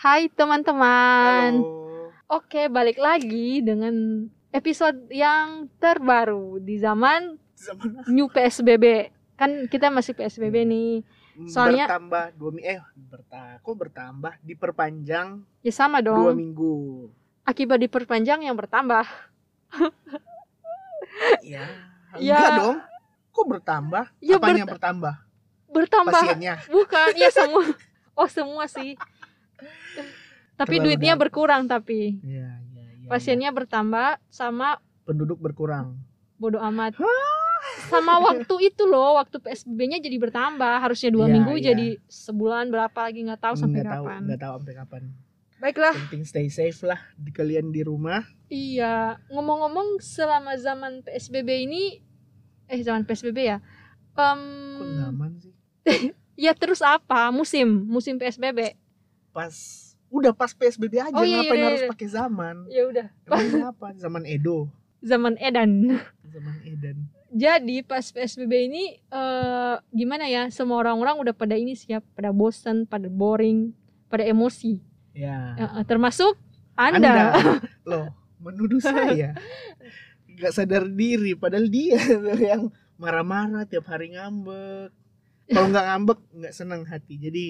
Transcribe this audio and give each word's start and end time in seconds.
Hai 0.00 0.32
teman-teman. 0.32 1.60
Halo. 1.60 2.08
Oke, 2.24 2.72
balik 2.72 2.96
lagi 2.96 3.60
dengan 3.60 4.24
episode 4.48 5.12
yang 5.12 5.68
terbaru 5.76 6.56
di 6.56 6.80
zaman 6.80 7.36
Zaman 7.52 8.08
new 8.08 8.24
PSBB. 8.32 9.12
Kan 9.36 9.68
kita 9.68 9.92
masih 9.92 10.16
PSBB 10.16 10.64
nih. 10.64 11.04
Soalnya- 11.44 11.84
bertambah 11.84 12.24
dua 12.32 12.50
minggu 12.52 12.68
eh 12.68 12.80
berta 12.96 13.60
kok 13.60 13.76
bertambah 13.76 14.32
diperpanjang 14.40 15.44
Ya 15.60 15.72
sama 15.72 16.00
dua 16.00 16.32
dong. 16.32 16.36
minggu. 16.36 17.08
Akibat 17.44 17.80
diperpanjang 17.80 18.40
yang 18.40 18.56
bertambah. 18.56 19.04
Ya. 21.44 21.68
Ya. 22.16 22.36
Enggak 22.40 22.52
dong. 22.56 22.76
Kok 23.30 23.46
bertambah? 23.52 24.04
Ya, 24.24 24.40
Apanya 24.40 24.64
yang 24.64 24.72
bertambah? 24.72 25.14
Bertambah. 25.68 26.12
Pasiennya. 26.16 26.56
Bukan, 26.72 27.10
ya 27.20 27.28
semua. 27.28 27.62
Oh, 28.16 28.28
semua 28.28 28.64
sih. 28.64 28.98
Tapi 30.54 30.76
Terlalu 30.76 30.86
duitnya 30.86 31.14
dalam. 31.14 31.22
berkurang 31.22 31.62
tapi 31.64 32.20
Iya, 32.20 32.60
iya, 32.70 32.84
iya. 32.94 33.08
pasiennya 33.08 33.50
bertambah 33.50 34.20
sama 34.26 34.76
penduduk 35.02 35.38
berkurang. 35.38 35.96
bodoh 36.36 36.60
amat. 36.62 36.96
Sama 37.82 38.16
waktu 38.18 38.54
itu 38.66 38.84
loh, 38.84 39.16
waktu 39.16 39.36
PSBB-nya 39.36 39.98
jadi 39.98 40.16
bertambah. 40.18 40.80
Harusnya 40.80 41.08
dua 41.10 41.26
Iya, 41.26 41.32
minggu 41.32 41.54
iya. 41.54 41.64
jadi 41.66 41.86
sebulan 42.06 42.68
berapa 42.68 42.98
lagi 42.98 43.20
nggak 43.22 43.40
tahu 43.40 43.54
sampai 43.54 43.80
Nggak 43.80 43.88
tahu, 43.90 44.04
kapan. 44.04 44.20
nggak 44.22 44.40
tahu 44.40 44.52
sampai 44.58 44.74
kapan. 44.76 45.02
Baiklah, 45.58 45.92
Penting 45.94 46.24
stay 46.24 46.48
safe 46.48 46.80
lah 46.82 46.96
di 47.14 47.30
kalian 47.30 47.68
di 47.68 47.80
rumah. 47.80 48.24
iya. 48.46 49.20
Ngomong-ngomong 49.28 49.96
selama 49.98 50.56
zaman 50.56 51.00
PSBB 51.02 51.48
ini, 51.62 52.00
eh 52.66 52.80
zaman 52.80 53.04
PSBB 53.04 53.38
ya, 53.46 53.58
Em, 54.10 54.40
Kok 54.74 54.88
zaman 55.02 55.30
sih? 55.38 55.52
ya 56.40 56.52
terus 56.52 56.80
apa? 56.80 57.28
Musim, 57.30 57.68
musim 57.86 58.16
PSBB. 58.16 58.76
Pas 59.30 59.54
udah 60.10 60.34
pas 60.34 60.50
PSBB 60.50 60.98
aja 60.98 61.14
Oh, 61.14 61.22
iya, 61.22 61.42
ngapain 61.42 61.58
iya, 61.58 61.66
harus 61.70 61.82
iya. 61.86 61.90
pakai 61.94 62.08
zaman? 62.10 62.56
Ya 62.66 62.82
udah, 62.90 63.06
apa? 63.70 63.94
Zaman 63.94 64.26
Edo, 64.26 64.66
zaman 65.00 65.38
Edan. 65.38 66.02
zaman 66.26 66.56
Eden. 66.66 67.06
Jadi 67.30 67.86
pas 67.86 68.02
PSBB 68.02 68.52
ini 68.66 68.98
eh 68.98 69.74
gimana 69.94 70.26
ya? 70.26 70.50
Semua 70.50 70.82
orang-orang 70.82 71.22
udah 71.22 71.34
pada 71.34 71.54
ini 71.54 71.78
siap, 71.78 72.02
pada 72.18 72.34
bosan, 72.34 72.90
pada 72.90 73.06
boring, 73.06 73.70
pada 74.10 74.26
emosi. 74.26 74.82
Ya. 75.14 75.54
Eh, 75.54 75.84
termasuk 75.86 76.34
Anda. 76.74 77.38
loh 77.90 78.10
menuduh 78.40 78.80
saya 78.80 79.36
nggak 80.40 80.52
sadar 80.56 80.88
diri 80.88 81.36
padahal 81.36 81.68
dia 81.68 82.00
yang 82.50 82.72
marah-marah 82.96 83.68
tiap 83.68 83.84
hari 83.92 84.16
ngambek 84.16 84.88
kalau 85.52 85.66
nggak 85.68 85.86
ngambek 85.92 86.18
nggak 86.32 86.54
senang 86.56 86.82
hati 86.88 87.20
jadi 87.20 87.46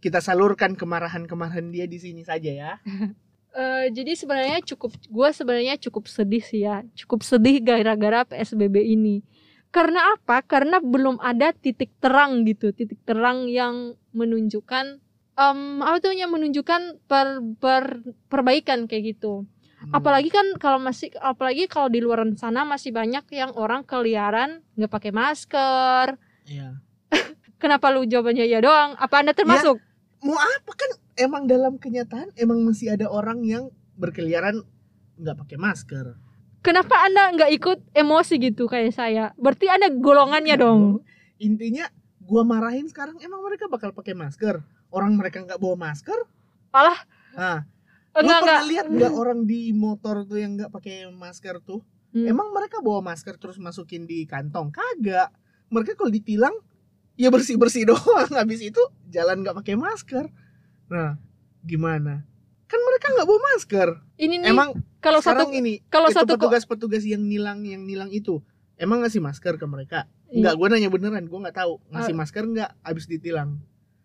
kita 0.00 0.24
salurkan 0.24 0.74
kemarahan-kemarahan 0.74 1.68
dia 1.68 1.84
di 1.84 2.00
sini 2.00 2.24
saja 2.24 2.50
ya. 2.50 2.72
Eh, 3.50 3.90
jadi 3.90 4.14
sebenarnya 4.14 4.62
cukup 4.62 4.94
gue 5.10 5.28
sebenarnya 5.34 5.74
cukup 5.82 6.06
sedih 6.06 6.38
sih 6.38 6.62
ya. 6.62 6.86
Cukup 6.94 7.26
sedih 7.26 7.58
gara-gara 7.58 8.22
PSBB 8.22 8.78
ini. 8.94 9.26
Karena 9.74 10.14
apa? 10.14 10.38
Karena 10.46 10.78
belum 10.78 11.18
ada 11.18 11.50
titik 11.50 11.90
terang 11.98 12.46
gitu. 12.46 12.70
Titik 12.70 13.02
terang 13.02 13.50
yang 13.50 13.98
menunjukkan 14.14 15.02
em 15.34 15.58
apa 15.82 15.98
tuh 15.98 16.14
yang 16.14 16.30
menunjukkan 16.30 17.02
per, 17.10 17.42
per- 17.58 18.06
perbaikan 18.30 18.86
kayak 18.86 19.18
gitu. 19.18 19.42
Hmm. 19.80 19.96
apalagi 19.96 20.28
kan 20.28 20.44
kalau 20.60 20.76
masih 20.76 21.08
apalagi 21.24 21.64
kalau 21.64 21.88
di 21.88 22.04
luar 22.04 22.20
sana 22.36 22.68
masih 22.68 22.92
banyak 22.92 23.24
yang 23.32 23.48
orang 23.56 23.80
keliaran 23.82 24.62
nggak 24.78 24.92
pakai 24.94 25.10
masker. 25.10 26.20
Ya 26.46 26.78
kenapa 27.62 27.90
lu 27.90 28.04
jawabannya 28.04 28.44
ya 28.44 28.60
doang? 28.62 28.94
Apa 28.94 29.24
anda 29.24 29.32
termasuk 29.32 29.80
mau 30.20 30.36
apa 30.36 30.72
kan 30.76 30.90
emang 31.16 31.48
dalam 31.48 31.76
kenyataan 31.76 32.32
emang 32.36 32.60
masih 32.64 32.92
ada 32.92 33.08
orang 33.08 33.40
yang 33.44 33.72
berkeliaran 33.96 34.64
nggak 35.20 35.36
pakai 35.46 35.56
masker 35.56 36.16
kenapa 36.60 36.94
anda 37.04 37.32
nggak 37.36 37.50
ikut 37.56 37.78
emosi 37.96 38.34
gitu 38.40 38.68
kayak 38.68 38.92
saya 38.96 39.32
berarti 39.36 39.68
anda 39.68 39.88
golongannya 39.92 40.56
dong 40.60 41.04
intinya 41.40 41.88
gua 42.20 42.44
marahin 42.44 42.88
sekarang 42.88 43.16
emang 43.24 43.40
mereka 43.44 43.68
bakal 43.68 43.92
pakai 43.96 44.12
masker 44.12 44.60
orang 44.92 45.16
mereka 45.16 45.40
nggak 45.44 45.60
bawa 45.60 45.90
masker 45.90 46.16
Alah. 46.70 47.00
nah 47.34 47.66
enggak 48.14 48.38
Lu 48.40 48.46
pernah 48.46 48.64
lihat 48.66 48.86
nggak 48.90 49.12
orang 49.14 49.40
di 49.46 49.70
motor 49.70 50.26
tuh 50.26 50.38
yang 50.38 50.58
nggak 50.58 50.70
pakai 50.74 51.06
masker 51.10 51.62
tuh? 51.62 51.82
Hmm. 52.10 52.26
Emang 52.26 52.50
mereka 52.50 52.82
bawa 52.82 52.98
masker 53.02 53.38
terus 53.38 53.58
masukin 53.62 54.02
di 54.02 54.26
kantong? 54.26 54.74
Kagak. 54.74 55.30
Mereka 55.70 55.94
kalau 55.94 56.10
ditilang 56.10 56.54
ya 57.20 57.28
bersih 57.28 57.54
bersih 57.54 57.84
doang. 57.90 58.00
Habis 58.30 58.64
itu 58.64 58.80
jalan 59.06 59.44
nggak 59.44 59.52
pakai 59.54 59.76
masker. 59.76 60.24
Nah, 60.88 61.20
gimana? 61.60 62.24
Kan 62.64 62.80
mereka 62.80 63.12
nggak 63.12 63.26
bawa 63.26 63.40
masker. 63.52 63.88
ini 64.16 64.38
nih 64.38 64.48
Emang 64.48 64.72
kalau 64.98 65.20
satu 65.20 65.50
ini 65.50 65.84
kalau 65.86 66.08
satu 66.08 66.34
kok 66.34 66.48
petugas-petugas 66.48 67.02
yang 67.02 67.20
nilang 67.20 67.60
yang 67.62 67.82
nilang 67.82 68.08
itu 68.08 68.40
emang 68.74 69.02
ngasih 69.02 69.20
masker 69.20 69.54
ke 69.54 69.66
mereka? 69.66 70.08
Iya. 70.26 70.40
Nggak, 70.40 70.54
gue 70.54 70.66
nanya 70.70 70.88
beneran, 70.88 71.24
gue 71.24 71.38
nggak 71.40 71.56
tahu 71.56 71.72
ngasih 71.90 72.14
Ah. 72.14 72.18
masker 72.18 72.44
nggak 72.46 72.70
abis 72.80 73.04
ditilang. 73.06 73.60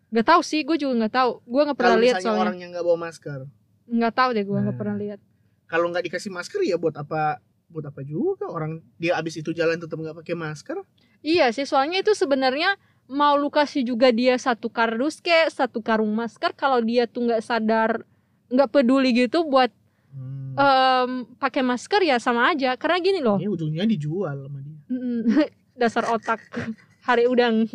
nggak 0.06 0.22
tahu 0.24 0.40
sih 0.40 0.62
gue 0.62 0.76
juga 0.76 0.94
nggak 1.02 1.14
tahu 1.14 1.30
gue 1.42 1.62
nggak 1.66 1.76
pernah 1.76 1.98
lihat 1.98 2.22
soalnya 2.22 2.42
orang 2.46 2.58
yang 2.58 2.70
nggak 2.70 2.84
bawa 2.84 2.98
masker, 3.02 3.40
nggak 3.86 4.14
tahu 4.14 4.28
deh 4.32 4.44
gue 4.44 4.54
nggak 4.56 4.70
Nah. 4.70 4.78
pernah 4.78 4.96
lihat 4.96 5.18
kalau 5.66 5.86
nggak 5.90 6.04
dikasih 6.04 6.30
masker 6.30 6.60
ya 6.62 6.76
buat 6.76 6.94
apa 6.94 7.42
buat 7.66 7.82
apa 7.84 8.00
juga 8.00 8.46
orang 8.46 8.78
dia 8.96 9.14
abis 9.14 9.34
itu 9.36 9.50
jalan 9.50 9.76
tetap 9.76 9.94
nggak 9.94 10.14
pakai 10.16 10.34
masker 10.34 10.78
iya 11.20 11.50
sih 11.50 11.62
soalnya 11.62 11.98
itu 11.98 12.14
sebenarnya 12.14 12.78
mau 13.06 13.34
lu 13.34 13.48
kasih 13.48 13.82
juga 13.82 14.10
dia 14.10 14.34
satu 14.36 14.66
kardus 14.66 15.18
kayak 15.18 15.50
satu 15.50 15.78
karung 15.78 16.10
masker 16.10 16.50
kalau 16.52 16.78
dia 16.80 17.06
tuh 17.06 17.24
nggak 17.24 17.40
sadar 17.40 18.02
nggak 18.46 18.70
peduli 18.70 19.14
gitu 19.14 19.42
buat 19.42 19.70
Hmm. 20.16 20.56
em, 20.56 21.10
pakai 21.36 21.60
masker 21.60 22.00
ya 22.00 22.16
sama 22.16 22.48
aja. 22.48 22.72
Karena 22.80 22.96
gini 22.98 23.20
loh. 23.20 23.36
Ya 23.36 23.52
ujungnya 23.52 23.84
dijual 23.84 24.48
sama 24.48 24.64
dia. 24.64 24.80
Dasar 25.76 26.08
otak 26.08 26.40
hari 27.06 27.28
udang. 27.28 27.68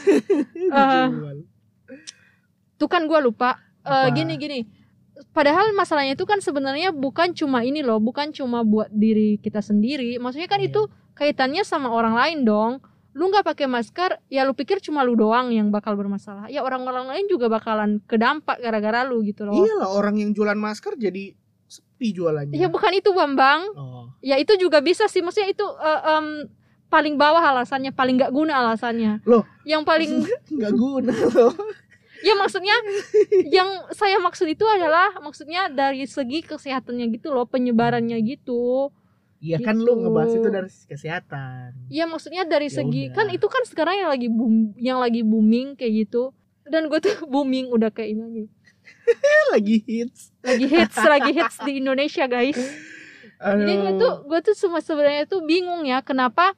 Dijual. 0.56 1.44
tuh 2.74 2.88
kan 2.88 3.04
gue 3.04 3.20
lupa. 3.20 3.60
Eh, 3.84 3.92
Apa? 4.08 4.16
gini 4.16 4.34
gini. 4.34 4.60
Padahal 5.30 5.70
masalahnya 5.70 6.16
itu 6.16 6.24
kan 6.24 6.40
sebenarnya 6.40 6.90
bukan 6.90 7.36
cuma 7.36 7.62
ini 7.62 7.84
loh 7.84 8.00
bukan 8.00 8.32
cuma 8.32 8.64
buat 8.64 8.88
diri 8.88 9.36
kita 9.36 9.60
sendiri. 9.60 10.16
Maksudnya 10.16 10.48
kan 10.48 10.58
Iya. 10.58 10.72
itu 10.72 10.82
kaitannya 11.12 11.62
sama 11.62 11.92
orang 11.92 12.16
lain 12.16 12.38
dong 12.42 12.72
lu 13.14 13.30
nggak 13.30 13.46
pakai 13.46 13.70
masker 13.70 14.18
ya 14.26 14.42
lu 14.42 14.58
pikir 14.58 14.82
cuma 14.82 15.06
lu 15.06 15.14
doang 15.14 15.54
yang 15.54 15.70
bakal 15.70 15.94
bermasalah. 15.94 16.50
Ya 16.50 16.66
orang-orang 16.66 17.06
lain 17.14 17.30
juga 17.30 17.46
bakalan 17.46 18.02
kedampak 18.10 18.58
gara-gara 18.58 19.06
lu 19.06 19.22
gitu 19.22 19.46
loh. 19.46 19.54
Iyalah 19.54 19.88
orang 19.94 20.18
yang 20.18 20.34
jualan 20.34 20.58
masker 20.58 20.98
jadi 20.98 21.30
sepi 21.70 22.10
jualannya. 22.10 22.58
Ya 22.58 22.66
bukan 22.66 22.90
itu 22.90 23.14
bambang. 23.14 23.70
Oh. 23.78 24.10
Ya 24.18 24.34
itu 24.42 24.58
juga 24.58 24.82
bisa 24.82 25.06
sih. 25.06 25.22
Maksudnya 25.22 25.54
itu 25.54 25.62
eh, 25.62 26.00
em, 26.10 26.26
paling 26.90 27.14
bawah 27.14 27.42
alasannya 27.42 27.94
paling 27.94 28.18
nggak 28.18 28.34
guna 28.34 28.66
alasannya. 28.66 29.22
Loh. 29.22 29.46
yang 29.62 29.86
paling 29.86 30.26
nggak 30.58 30.74
guna 30.74 31.14
loh. 31.38 31.54
Ya 32.24 32.34
maksudnya 32.34 32.74
yang 33.46 33.68
saya 33.94 34.16
maksud 34.18 34.48
itu 34.48 34.64
adalah 34.66 35.12
maksudnya 35.22 35.70
dari 35.70 36.02
segi 36.08 36.42
kesehatannya 36.42 37.14
gitu 37.14 37.30
loh 37.30 37.44
penyebarannya 37.46 38.16
gitu 38.24 38.90
Iya 39.44 39.58
kan 39.60 39.76
Gitu. 39.76 39.84
lu 39.84 39.92
ngebahas 39.98 40.32
itu 40.32 40.48
dari 40.48 40.68
sisi 40.68 40.86
kesehatan 40.88 41.68
ya 41.88 42.04
maksudnya 42.04 42.42
dari 42.44 42.66
Ya 42.66 42.74
segi 42.74 43.02
udah. 43.04 43.14
kan 43.14 43.26
itu 43.28 43.46
kan 43.46 43.62
sekarang 43.62 43.94
yang 43.98 44.08
lagi 44.08 44.28
boom 44.28 44.54
yang 44.74 44.98
lagi 44.98 45.20
booming 45.20 45.76
kayak 45.76 46.08
gitu 46.08 46.32
dan 46.64 46.88
gue 46.88 46.96
tuh 46.96 47.12
booming 47.28 47.68
udah 47.68 47.88
kayak 47.88 48.10
ini 48.10 48.22
aja 48.24 48.44
Eh, 49.04 49.44
lagi 49.50 49.76
hits 49.80 50.32
lagi 50.40 50.64
hits 50.66 50.96
lagi 50.98 51.30
hits 51.30 51.56
di 51.58 51.72
Indonesia 51.78 52.24
guys 52.24 52.56
jadi 53.36 53.72
gue 53.74 53.90
Aduh. 53.90 54.00
tuh 54.00 54.12
gue 54.26 54.40
tuh 54.42 54.54
semua 54.54 54.80
sebenarnya 54.80 55.24
tuh 55.24 55.40
bingung 55.42 55.84
ya 55.84 56.00
kenapa 56.00 56.56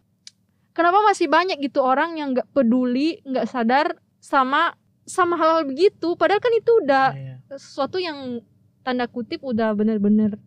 kenapa 0.71 1.03
masih 1.03 1.27
banyak 1.27 1.59
gitu 1.61 1.81
orang 1.81 2.15
yang 2.15 2.31
nggak 2.33 2.47
peduli 2.51 3.19
nggak 3.23 3.47
sadar 3.47 3.87
sama 4.17 4.75
sama 5.03 5.35
hal-hal 5.35 5.63
begitu 5.65 6.15
padahal 6.15 6.39
kan 6.39 6.53
itu 6.53 6.71
udah 6.77 7.07
Iya. 7.13 7.35
sesuatu 7.53 7.97
yang 7.97 8.43
tanda 8.83 9.07
kutip 9.07 9.39
udah 9.41 9.71
bener-bener 9.73 10.39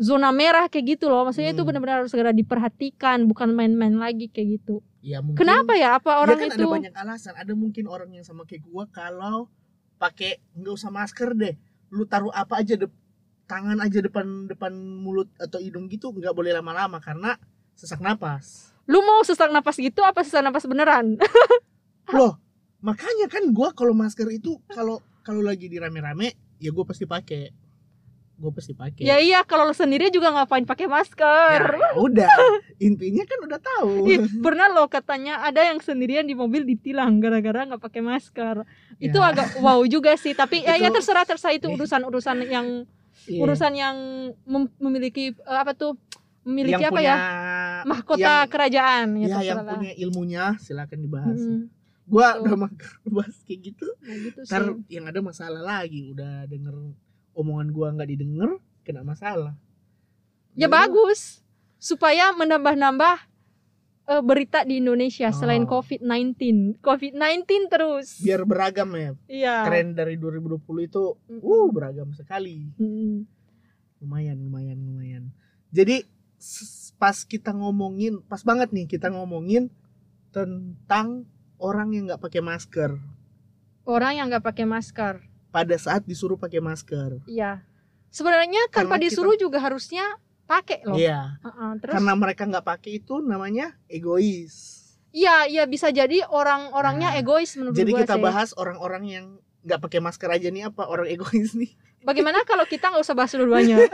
zona 0.00 0.32
merah 0.32 0.66
kayak 0.72 0.96
gitu 0.96 1.12
loh. 1.12 1.28
Maksudnya 1.28 1.52
itu 1.52 1.60
Hmm. 1.60 1.68
benar-benar 1.68 1.96
harus 2.02 2.10
segera 2.10 2.32
diperhatikan 2.32 3.28
bukan 3.28 3.52
main-main 3.52 3.92
lagi 3.94 4.32
kayak 4.32 4.58
gitu. 4.60 4.80
Ya 5.04 5.20
mungkin 5.20 5.36
kenapa 5.36 5.76
ya? 5.76 6.00
Apa 6.00 6.16
ya 6.16 6.16
orang 6.24 6.36
kan 6.40 6.48
itu 6.48 6.56
ada 6.56 6.66
banyak 6.80 6.94
alasan. 6.96 7.34
Ada 7.36 7.52
mungkin 7.52 7.84
orang 7.86 8.10
yang 8.10 8.24
sama 8.24 8.48
kayak 8.48 8.64
gua 8.64 8.88
kalau 8.88 9.52
pakai 10.00 10.40
nggak 10.56 10.72
usah 10.72 10.88
masker 10.88 11.36
deh. 11.36 11.54
Lu 11.92 12.08
taruh 12.08 12.32
apa 12.32 12.64
aja 12.64 12.80
dep 12.80 12.88
tangan 13.44 13.76
aja 13.78 14.00
depan 14.00 14.48
depan 14.48 14.72
mulut 14.72 15.28
atau 15.36 15.60
hidung 15.60 15.90
gitu 15.90 16.08
nggak 16.10 16.32
boleh 16.32 16.56
lama-lama 16.56 16.96
karena 16.98 17.36
sesak 17.76 18.00
napas. 18.00 18.72
Lu 18.88 19.04
mau 19.04 19.20
sesak 19.20 19.52
napas 19.52 19.76
gitu 19.76 20.00
apa 20.00 20.24
sesak 20.24 20.40
napas 20.40 20.64
beneran? 20.64 21.20
Loh 22.16 22.40
makanya 22.80 23.28
kan 23.28 23.44
gua 23.52 23.76
kalau 23.76 23.92
masker 23.92 24.24
itu 24.32 24.56
kalau 24.72 25.04
kalau 25.20 25.44
lagi 25.44 25.68
di 25.68 25.76
rame-rame 25.76 26.32
ya 26.56 26.72
gua 26.72 26.88
pasti 26.88 27.04
pakai 27.04 27.52
gue 28.40 28.50
pasti 28.50 28.72
pakai 28.72 29.04
Ya 29.04 29.16
iya 29.16 29.40
kalau 29.42 29.62
lo 29.62 29.74
sendiri 29.74 30.08
juga 30.08 30.32
ngapain 30.32 30.64
pakai 30.64 30.88
masker. 30.88 31.60
Ya, 31.70 31.90
udah 31.94 32.32
intinya 32.78 33.20
kan 33.22 33.38
udah 33.42 33.60
tahu 33.60 33.92
Ih, 34.06 34.18
pernah 34.40 34.66
lo 34.66 34.88
katanya 34.88 35.40
ada 35.40 35.60
yang 35.62 35.76
sendirian 35.78 36.24
di 36.24 36.32
mobil 36.32 36.64
ditilang 36.64 37.20
gara-gara 37.20 37.68
nggak 37.68 37.78
pakai 37.78 38.00
masker. 38.00 38.64
Itu 38.96 39.18
Ya. 39.18 39.30
agak 39.30 39.60
wow 39.60 39.84
juga 39.84 40.16
sih. 40.16 40.32
Tapi 40.32 40.60
ya, 40.60 40.74
ya 40.74 40.88
Itu- 40.88 40.96
terserah 40.96 41.22
terserah 41.22 41.52
itu 41.52 41.66
Ih. 41.66 41.76
urusan-urusan 41.76 42.36
yang 42.46 42.66
Iya. 43.22 43.44
urusan 43.44 43.72
yang 43.74 43.96
mem- 44.42 44.72
memiliki 44.78 45.36
eh, 45.36 45.58
apa 45.58 45.70
tuh 45.70 46.00
memiliki 46.40 46.80
yang 46.80 46.88
apa 46.88 46.96
punya 46.96 47.12
ya 47.12 47.18
mahkota 47.82 48.24
yang, 48.24 48.48
kerajaan 48.48 49.06
ya, 49.14 49.28
ya, 49.28 49.38
yang 49.44 49.60
lah. 49.60 49.76
punya 49.76 49.92
ilmunya 49.94 50.44
silakan 50.56 50.98
dibahas 50.98 51.36
Mm-mm. 51.36 51.68
gua 52.06 52.40
udah 52.40 52.56
mager 52.64 52.90
bahas 53.06 53.36
kayak 53.44 53.60
gitu 53.70 53.86
Nah, 54.00 54.16
gitu 54.16 54.40
ntar 54.42 54.62
yang 54.88 55.04
ada 55.04 55.20
masalah 55.20 55.60
lagi 55.60 56.08
udah 56.08 56.48
denger 56.48 56.72
omongan 57.32 57.68
gua 57.70 57.88
nggak 57.92 58.10
didengar 58.10 58.50
kena 58.82 59.02
masalah 59.02 59.54
Ya 60.52 60.66
bagus 60.66 61.40
supaya 61.76 62.34
menambah-nambah 62.34 63.16
eh, 64.08 64.18
berita 64.20 64.62
di 64.62 64.82
Indonesia 64.82 65.30
selain 65.30 65.62
Oh. 65.62 65.78
COVID-19. 65.78 66.36
COVID-19 66.82 67.46
terus. 67.66 68.18
biar 68.18 68.42
beragam 68.42 68.90
ya 68.92 69.14
Iya. 69.24 69.56
tren 69.64 69.94
dari 69.94 70.18
2020 70.18 70.58
itu 70.82 71.02
uh 71.14 71.66
beragam 71.70 72.10
sekali 72.10 72.66
Mm-mm. 72.76 73.22
lumayan 73.98 74.36
lumayan 74.36 74.78
lumayan 74.80 75.24
jadi 75.70 76.02
pas 76.96 77.22
kita 77.22 77.52
ngomongin 77.52 78.18
pas 78.22 78.42
banget 78.42 78.72
nih 78.72 78.88
kita 78.88 79.08
ngomongin 79.08 79.70
tentang 80.30 81.28
orang 81.56 81.92
yang 81.92 82.04
nggak 82.06 82.20
pakai 82.20 82.40
masker 82.40 82.98
Orang 83.80 84.12
yang 84.14 84.28
nggak 84.28 84.44
pakai 84.44 84.66
masker. 84.66 85.24
Pada 85.50 85.74
saat 85.74 86.02
disuruh 86.02 86.34
pakai 86.34 86.58
masker 86.58 87.20
Iya. 87.26 87.62
Sebenarnya 88.08 88.66
tanpa 88.66 88.74
Karena 88.74 88.96
kita- 88.96 89.04
disuruh 89.06 89.36
juga 89.36 89.58
harusnya 89.58 90.02
pakai 90.44 90.82
loh. 90.82 90.94
iya 90.94 91.38
Heeh, 91.40 91.70
terus 91.78 91.94
karena 91.94 92.12
mereka 92.12 92.42
nggak 92.44 92.64
pakai 92.64 92.98
itu 92.98 93.18
namanya 93.20 93.70
egois 93.86 94.82
iya 95.10 95.42
iya 95.44 95.62
bisa 95.64 95.90
jadi 95.90 96.22
orang-orangnya 96.24 97.10
Nah, 97.10 97.18
egois 97.18 97.54
menurut 97.54 97.70
jadi 97.72 97.86
gua 97.88 98.00
kita 98.00 98.14
sih. 98.14 98.22
bahas 98.22 98.50
orang-orang 98.54 99.04
yang 99.04 99.26
nggak 99.60 99.78
pakai 99.80 100.00
masker 100.00 100.26
aja 100.28 100.48
nih 100.48 100.66
apa 100.66 100.82
orang 100.84 101.06
egois 101.06 101.52
nih 101.52 101.70
Bagaimana 102.00 102.42
kalau 102.42 102.64
kita 102.64 102.88
nggak 102.88 102.98
usah 102.98 103.12
bahas 103.12 103.30
dua-duanya? 103.30 103.76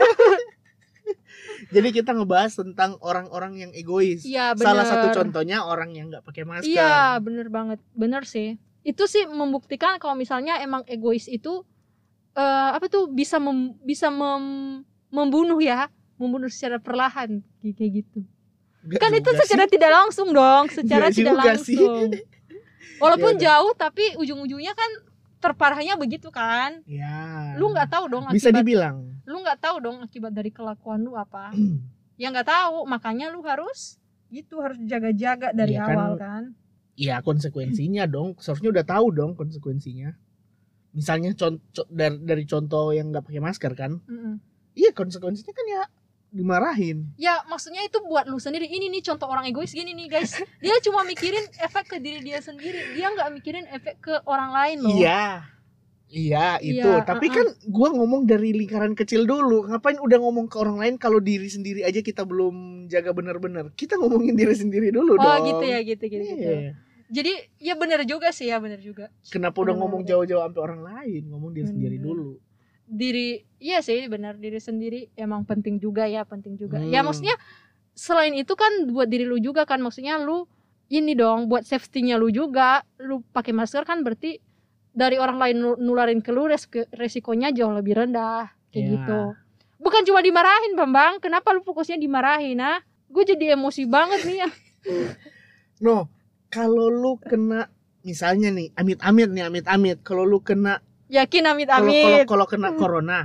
jadi 1.69 1.89
kita 1.91 2.11
ngebahas 2.11 2.53
tentang 2.55 2.95
orang-orang 2.99 3.59
yang 3.59 3.71
egois 3.71 4.23
Iya 4.23 4.53
benar. 4.53 4.65
salah 4.65 4.85
satu 4.85 5.07
contohnya 5.13 5.61
orang 5.61 5.91
yang 5.91 6.07
nggak 6.07 6.23
pakai 6.23 6.43
masker 6.43 6.71
Iya 6.71 7.17
bener 7.19 7.47
banget, 7.47 7.79
bener 7.93 8.23
sih. 8.23 8.57
Itu 8.87 9.03
sih 9.03 9.27
membuktikan 9.27 9.99
kalau 9.99 10.15
misalnya 10.15 10.57
emang 10.57 10.87
egois 10.87 11.27
itu 11.27 11.67
eh 12.31 12.69
apa 12.71 12.87
tuh 12.87 13.11
bisa 13.11 13.35
mem- 13.35 13.75
bisa 13.83 14.07
mem- 14.07 14.87
membunuh 15.09 15.59
ya, 15.59 15.91
membunuh 16.15 16.47
secara 16.47 16.79
perlahan 16.79 17.43
kayak 17.59 17.91
gitu. 17.99 18.23
Nggak 18.87 18.99
Kan 19.03 19.11
itu 19.11 19.29
secara 19.43 19.65
sih. 19.67 19.71
tidak 19.75 19.91
langsung 19.91 20.31
dong, 20.31 20.71
secara 20.71 21.11
Nggak 21.11 21.17
tidak 21.19 21.33
juga 21.35 21.51
sih. 21.59 21.75
langsung. 21.75 22.07
Walaupun 23.03 23.33
Ya 23.35 23.41
jauh 23.51 23.75
tapi 23.75 24.15
ujung-ujungnya 24.15 24.71
kan 24.71 24.89
terparahnya 25.37 25.99
begitu 25.99 26.31
kan. 26.31 26.81
ya 26.83 27.53
Lu 27.59 27.69
nggak 27.69 27.91
tahu 27.91 28.05
dong 28.07 28.25
bisa 28.31 28.49
akibat 28.49 28.57
dibilang 28.57 28.97
lu 29.27 29.43
nggak 29.43 29.59
tahu 29.59 29.75
dong 29.83 29.97
akibat 29.99 30.31
dari 30.31 30.49
kelakuan 30.49 31.03
lu 31.03 31.13
apa. 31.13 31.51
ya 32.21 32.31
nggak 32.31 32.47
tahu, 32.47 32.87
makanya 32.87 33.27
lu 33.27 33.43
harus 33.43 33.99
gitu 34.27 34.63
harus 34.63 34.79
jaga-jaga 34.81 35.51
dari 35.51 35.75
kan, 35.75 35.91
awal 35.91 36.11
kan. 36.15 36.43
Ya 36.97 37.21
konsekuensinya 37.21 38.09
dong. 38.09 38.33
Seharusnya 38.41 38.73
udah 38.73 38.85
tahu 38.85 39.13
dong 39.13 39.37
konsekuensinya. 39.37 40.17
Misalnya 40.97 41.37
contoh 41.37 41.85
dari, 41.93 42.17
dari 42.25 42.43
contoh 42.49 42.89
yang 42.89 43.13
nggak 43.13 43.29
pakai 43.29 43.41
masker 43.41 43.71
kan? 43.77 44.01
Iya 44.73 44.91
konsekuensinya 44.97 45.53
kan 45.53 45.65
ya 45.69 45.83
dimarahin. 46.33 47.13
Ya 47.15 47.39
maksudnya 47.47 47.85
itu 47.85 48.01
buat 48.03 48.27
lu 48.27 48.41
sendiri. 48.41 48.67
Ini 48.67 48.91
nih 48.91 49.05
contoh 49.05 49.29
orang 49.29 49.47
egois 49.47 49.71
gini 49.71 49.93
nih 49.93 50.09
guys. 50.09 50.35
Dia 50.63 50.75
cuma 50.83 51.05
mikirin 51.07 51.45
efek 51.61 51.85
ke 51.87 51.97
diri 52.01 52.19
dia 52.25 52.43
sendiri. 52.43 52.97
Dia 52.97 53.13
nggak 53.13 53.29
mikirin 53.31 53.65
efek 53.71 54.01
ke 54.03 54.13
orang 54.27 54.51
lain 54.51 54.77
loh. 54.83 54.97
Iya. 54.97 55.53
Iya 56.07 56.55
itu. 56.63 56.87
Iya, 56.87 57.03
tapi 57.03 57.27
uh-uh. 57.27 57.35
kan 57.35 57.47
gua 57.67 57.91
ngomong 57.91 58.23
dari 58.23 58.55
lingkaran 58.55 58.95
kecil 58.95 59.27
dulu. 59.27 59.67
Ngapain 59.67 59.99
udah 59.99 60.17
ngomong 60.23 60.47
ke 60.47 60.55
orang 60.55 60.79
lain 60.79 60.95
kalau 60.95 61.19
diri 61.19 61.51
sendiri 61.51 61.83
aja 61.83 61.99
kita 61.99 62.23
belum 62.23 62.87
jaga 62.87 63.11
benar-benar? 63.11 63.75
Kita 63.75 63.99
ngomongin 63.99 64.39
diri 64.39 64.55
sendiri 64.55 64.87
dulu 64.95 65.19
Oh 65.19 65.19
dong. 65.19 65.43
gitu 65.51 65.65
ya 65.67 65.79
gitu 65.83 66.03
gitu, 66.07 66.23
gitu. 66.23 66.51
Jadi 67.07 67.31
ya 67.57 67.73
bener 67.73 68.03
juga 68.03 68.29
sih 68.29 68.47
ya 68.47 68.59
bener 68.59 68.77
juga. 68.77 69.07
Kenapa 69.25 69.55
udah 69.57 69.71
Benar, 69.71 69.79
ngomong 69.79 70.01
benar. 70.03 70.11
jauh-jauh 70.13 70.43
sampai 70.43 70.61
orang 70.61 70.81
lain? 70.83 71.21
Ngomong 71.25 71.51
diri 71.51 71.67
sendiri 71.67 71.95
Benar. 71.95 72.05
dulu. 72.05 72.29
Diri 72.85 73.27
Iya 73.57 73.81
sih 73.81 74.05
bener 74.05 74.35
Diri 74.35 74.59
sendiri 74.59 75.11
emang 75.13 75.43
penting 75.43 75.75
juga 75.75 76.05
ya 76.05 76.23
Penting 76.23 76.55
juga. 76.55 76.77
Hmm. 76.77 76.87
Ya 76.87 77.01
maksudnya 77.01 77.35
Selain 77.91 78.31
itu 78.31 78.53
kan 78.53 78.69
buat 78.87 79.07
diri 79.07 79.23
lu 79.23 79.37
juga 79.37 79.63
kan. 79.63 79.79
Maksudnya 79.79 80.17
lu 80.17 80.45
Ini 80.87 81.13
dong 81.13 81.47
buat 81.47 81.63
safety-nya 81.63 82.15
lu 82.15 82.27
juga. 82.29 82.79
Lu 82.97 83.23
pakai 83.27 83.51
masker 83.51 83.83
kan 83.83 84.01
berarti 84.01 84.39
Dari 84.91 85.15
orang 85.15 85.37
lain 85.37 85.55
nu- 85.57 85.77
nularin 85.77 86.19
ke 86.19 86.29
lu 86.29 86.45
res- 86.45 86.67
Resikonya 86.91 87.51
jauh 87.51 87.71
lebih 87.71 87.95
rendah. 87.95 88.51
Kayak 88.67 88.81
Ya. 88.81 88.91
gitu. 88.93 89.19
Bukan 89.77 90.01
cuma 90.03 90.19
dimarahin 90.19 90.73
Bambang. 90.73 91.19
Kenapa 91.19 91.51
lu 91.51 91.61
fokusnya 91.61 91.95
dimarahin 91.95 92.57
ah? 92.57 92.79
Gue 93.07 93.23
jadi 93.23 93.53
emosi 93.53 93.83
banget 93.83 94.23
nih 94.23 94.37
ya 94.37 94.49
no 95.79 96.09
kalau 96.47 96.87
lu 96.87 97.19
kena 97.19 97.67
misalnya 98.01 98.49
nih 98.51 98.71
amit-amit 98.73 99.29
nih 99.31 99.43
amit-amit 99.45 99.97
kalau 100.01 100.23
lu 100.23 100.39
kena 100.39 100.79
Yakin 101.07 101.43
amit 101.47 101.67
kalau 101.71 101.87
kalau 101.87 101.95
amit 101.95 102.27
kalau 102.27 102.45
kena 102.47 102.69
corona 102.75 103.19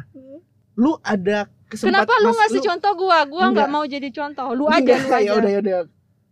lu 0.78 0.96
ada 1.02 1.50
kesempatan 1.66 2.04
Kenapa 2.06 2.12
lu 2.22 2.30
ngasih 2.32 2.60
contoh 2.62 2.92
gua? 2.96 3.18
Gua 3.26 3.44
nggak 3.52 3.68
mau 3.68 3.84
jadi 3.84 4.08
contoh. 4.12 4.52
Lu 4.52 4.68
aja, 4.68 4.94
lu 4.96 5.08
aja. 5.08 5.18
ya 5.20 5.32
udah 5.36 5.50
ya 5.50 5.60
udah 5.64 5.78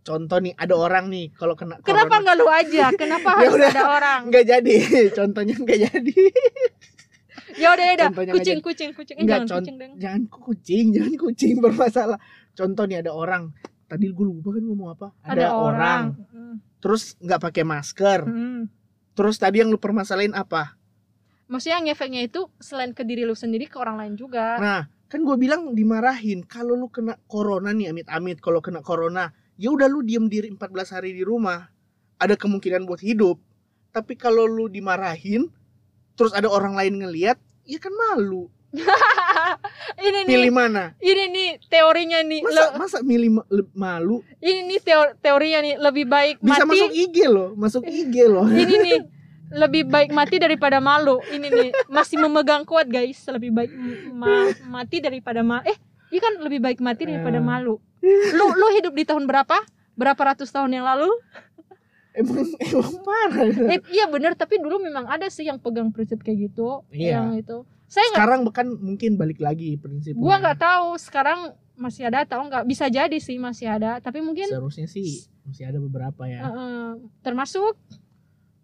contoh 0.01 0.39
nih 0.41 0.53
ada 0.57 0.75
orang 0.77 1.05
nih 1.13 1.27
kalau 1.37 1.55
kena 1.57 1.77
Kenapa 1.83 2.09
corona 2.09 2.23
nggak 2.25 2.37
lu 2.41 2.47
aja? 2.49 2.85
Kenapa 2.97 3.29
Ya 3.35 3.37
harus 3.45 3.55
udah. 3.57 3.71
ada 3.73 3.85
orang? 3.89 4.21
nggak 4.33 4.45
jadi 4.49 4.75
contohnya 5.19 5.55
nggak 5.59 5.79
jadi 5.91 6.15
Ya 7.59 7.75
udah 7.75 7.85
ya 7.85 7.93
udah. 7.99 8.09
Kucing, 8.31 8.63
jadi. 8.63 8.63
kucing, 8.63 8.91
kucing. 8.95 9.17
Eh, 9.21 9.27
jangan 9.27 9.47
kucing 9.51 9.77
jangan 9.99 10.23
kucing 10.47 10.85
jangan 10.95 11.15
kucing 11.19 11.55
bermasalah 11.59 12.19
contoh 12.55 12.85
nih 12.87 13.03
ada 13.03 13.11
orang 13.13 13.51
tadi 13.91 14.07
gue 14.07 14.27
lupa 14.27 14.55
kan 14.55 14.63
ngomong 14.63 14.89
apa 14.95 15.09
ada, 15.27 15.51
orang. 15.59 16.15
Mm, 16.31 16.55
terus 16.79 17.19
nggak 17.19 17.43
pakai 17.43 17.67
masker 17.67 18.23
mm. 18.23 18.63
terus 19.19 19.37
tadi 19.43 19.59
yang 19.59 19.75
lu 19.75 19.83
permasalahin 19.83 20.33
apa 20.39 20.79
Maksudnya 21.51 21.83
ngefeknya 21.83 22.23
itu 22.31 22.47
selain 22.63 22.95
ke 22.95 23.03
diri 23.03 23.27
lu 23.27 23.35
sendiri 23.35 23.67
ke 23.67 23.75
orang 23.75 23.99
lain 23.99 24.15
juga. 24.15 24.55
Nah, 24.63 24.87
kan 25.11 25.27
gue 25.27 25.35
bilang 25.35 25.75
dimarahin 25.75 26.47
kalau 26.47 26.79
lu 26.79 26.87
kena 26.87 27.19
corona 27.27 27.75
nih 27.75 27.91
amit-amit 27.91 28.39
kalau 28.39 28.63
kena 28.63 28.87
corona, 28.87 29.35
ya 29.59 29.75
udah 29.75 29.91
lu 29.91 30.07
diem 30.07 30.31
diri 30.31 30.47
14 30.47 30.95
hari 30.95 31.11
di 31.11 31.27
rumah. 31.27 31.67
Ada 32.23 32.39
kemungkinan 32.39 32.87
buat 32.87 33.03
hidup. 33.03 33.43
Tapi 33.91 34.15
kalau 34.15 34.47
lu 34.47 34.71
dimarahin 34.71 35.51
terus 36.15 36.31
ada 36.31 36.47
orang 36.47 36.79
lain 36.79 37.03
ngeliat, 37.03 37.43
ya 37.67 37.83
kan 37.83 37.91
malu. 37.99 38.47
ini 40.01 40.19
nih, 40.23 40.31
Pilih 40.31 40.53
mana? 40.53 40.95
ini 40.99 41.25
nih 41.29 41.49
teorinya 41.67 42.23
nih. 42.23 42.41
Masa 42.41 42.55
Le- 42.63 42.75
masa 42.77 42.99
milih 43.01 43.31
ma- 43.33 43.49
malu? 43.73 44.23
ini 44.39 44.63
nih 44.67 44.79
teo- 44.81 45.15
teorinya 45.19 45.59
nih 45.61 45.75
lebih 45.77 46.07
baik 46.07 46.37
Bisa 46.39 46.63
mati. 46.63 46.79
masuk 46.79 46.91
IG 46.93 47.17
loh, 47.27 47.49
masuk 47.55 47.83
IG 47.83 48.15
loh. 48.25 48.47
ini 48.63 48.75
nih 48.77 48.99
lebih 49.63 49.83
baik 49.85 50.11
mati 50.11 50.39
daripada 50.39 50.79
malu. 50.79 51.19
Ini 51.25 51.47
nih 51.49 51.69
masih 51.87 52.17
memegang 52.17 52.63
kuat 52.63 52.87
guys. 52.87 53.19
Lebih 53.25 53.51
baik 53.51 53.73
ma- 54.09 54.55
mati 54.71 54.99
daripada 54.99 55.43
ma 55.43 55.61
eh 55.61 55.75
iya 56.09 56.21
kan 56.21 56.39
lebih 56.39 56.59
baik 56.61 56.79
mati 56.79 57.03
daripada 57.05 57.37
Eh. 57.37 57.45
malu. 57.45 57.83
Lu 58.33 58.47
lu 58.51 58.67
hidup 58.73 58.95
di 58.95 59.03
tahun 59.03 59.27
berapa? 59.27 59.59
Berapa 59.93 60.23
ratus 60.33 60.49
tahun 60.49 60.73
yang 60.73 60.87
lalu? 60.87 61.11
Emang 62.13 62.43
emang 62.59 62.95
parah. 63.03 63.47
Eh, 63.69 63.79
iya 63.91 64.07
bener 64.07 64.35
tapi 64.35 64.59
dulu 64.59 64.79
memang 64.79 65.07
ada 65.07 65.27
sih 65.27 65.43
yang 65.43 65.59
pegang 65.59 65.91
prinsip 65.91 66.19
kayak 66.21 66.51
gitu. 66.51 66.83
Iya. 66.89 67.19
Yang 67.21 67.29
itu. 67.41 67.59
Saya 67.91 68.07
Sekarang 68.09 68.41
bahkan 68.43 68.71
mungkin 68.71 69.19
balik 69.19 69.39
lagi 69.39 69.75
prinsipnya. 69.75 70.15
gua 70.17 70.39
nggak 70.39 70.59
tahu 70.59 70.95
sekarang 70.97 71.41
masih 71.75 72.07
ada 72.07 72.23
atau 72.23 72.39
nggak 72.41 72.63
bisa 72.63 72.87
jadi 72.87 73.17
sih 73.17 73.35
masih 73.37 73.67
ada 73.67 73.99
tapi 73.99 74.21
mungkin 74.21 74.47
Seharusnya 74.47 74.87
sih 74.87 75.27
masih 75.43 75.65
ada 75.65 75.77
beberapa 75.77 76.23
ya. 76.25 76.45
eh, 76.45 76.93
termasuk 77.21 77.75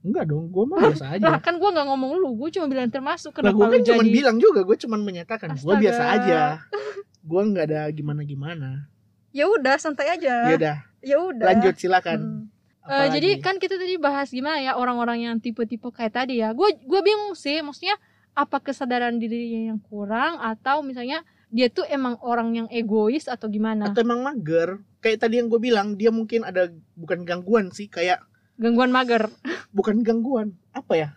Enggak 0.00 0.30
dong, 0.30 0.46
gue 0.46 0.64
mah 0.64 0.78
biasa 0.86 1.06
aja. 1.16 1.24
lah 1.26 1.40
kan 1.40 1.58
gua 1.58 1.72
nggak 1.72 1.82
ngomong 1.84 2.12
lu 2.14 2.30
gue 2.36 2.48
cuma 2.52 2.68
bilang 2.68 2.86
termasuk 2.86 3.34
Nah, 3.34 3.36
kenapa 3.42 3.56
gue 3.56 3.66
kan 3.66 3.80
lu 3.80 3.86
cuma 3.88 4.02
bilang 4.06 4.36
juga, 4.36 4.60
gue 4.62 4.76
cuma 4.78 4.94
menyatakan 4.96 5.48
gue 5.52 5.74
biasa 5.76 6.02
aja. 6.12 6.40
Gue 7.26 7.42
nggak 7.42 7.66
ada 7.66 7.90
gimana-gimana. 7.90 8.86
ya 9.32 9.50
udah 9.50 9.74
santai 9.76 10.06
aja 10.08 10.46
Ya 10.46 10.54
udah, 10.54 10.76
ya 11.02 11.16
udah 11.18 11.46
lanjut 11.50 11.74
silakan. 11.74 12.18
Hmm. 12.18 12.42
Eh, 12.78 12.86
Apalagi? 12.86 13.12
jadi 13.12 13.28
kan 13.40 13.58
kita 13.58 13.74
tadi 13.74 13.98
bahas 13.98 14.30
gimana 14.30 14.62
ya 14.62 14.72
orang-orang 14.72 15.18
yang 15.20 15.36
tipe-tipe 15.36 15.90
kayak 15.90 16.14
tadi 16.14 16.38
ya. 16.38 16.54
Gue 16.54 16.78
gue 16.78 17.00
bingung 17.02 17.34
sih, 17.34 17.58
maksudnya 17.58 17.98
apa 18.36 18.60
kesadaran 18.60 19.16
dirinya 19.16 19.72
yang 19.72 19.80
kurang 19.80 20.36
atau 20.38 20.84
misalnya 20.84 21.24
dia 21.48 21.66
tuh 21.66 21.88
emang 21.88 22.20
orang 22.20 22.52
yang 22.54 22.68
egois 22.68 23.26
atau 23.26 23.48
gimana? 23.48 23.88
atau 23.88 24.04
emang 24.04 24.20
mager? 24.20 24.84
Kayak 25.00 25.24
tadi 25.24 25.38
yang 25.38 25.48
gue 25.48 25.56
bilang, 25.56 25.94
dia 25.94 26.10
mungkin 26.10 26.42
ada 26.42 26.68
bukan 26.92 27.22
gangguan 27.22 27.70
sih, 27.70 27.86
kayak 27.86 28.20
Gangguan 28.56 28.90
mager. 28.90 29.30
bukan 29.72 30.02
gangguan, 30.02 30.52
apa 30.70 30.92
ya? 30.94 31.08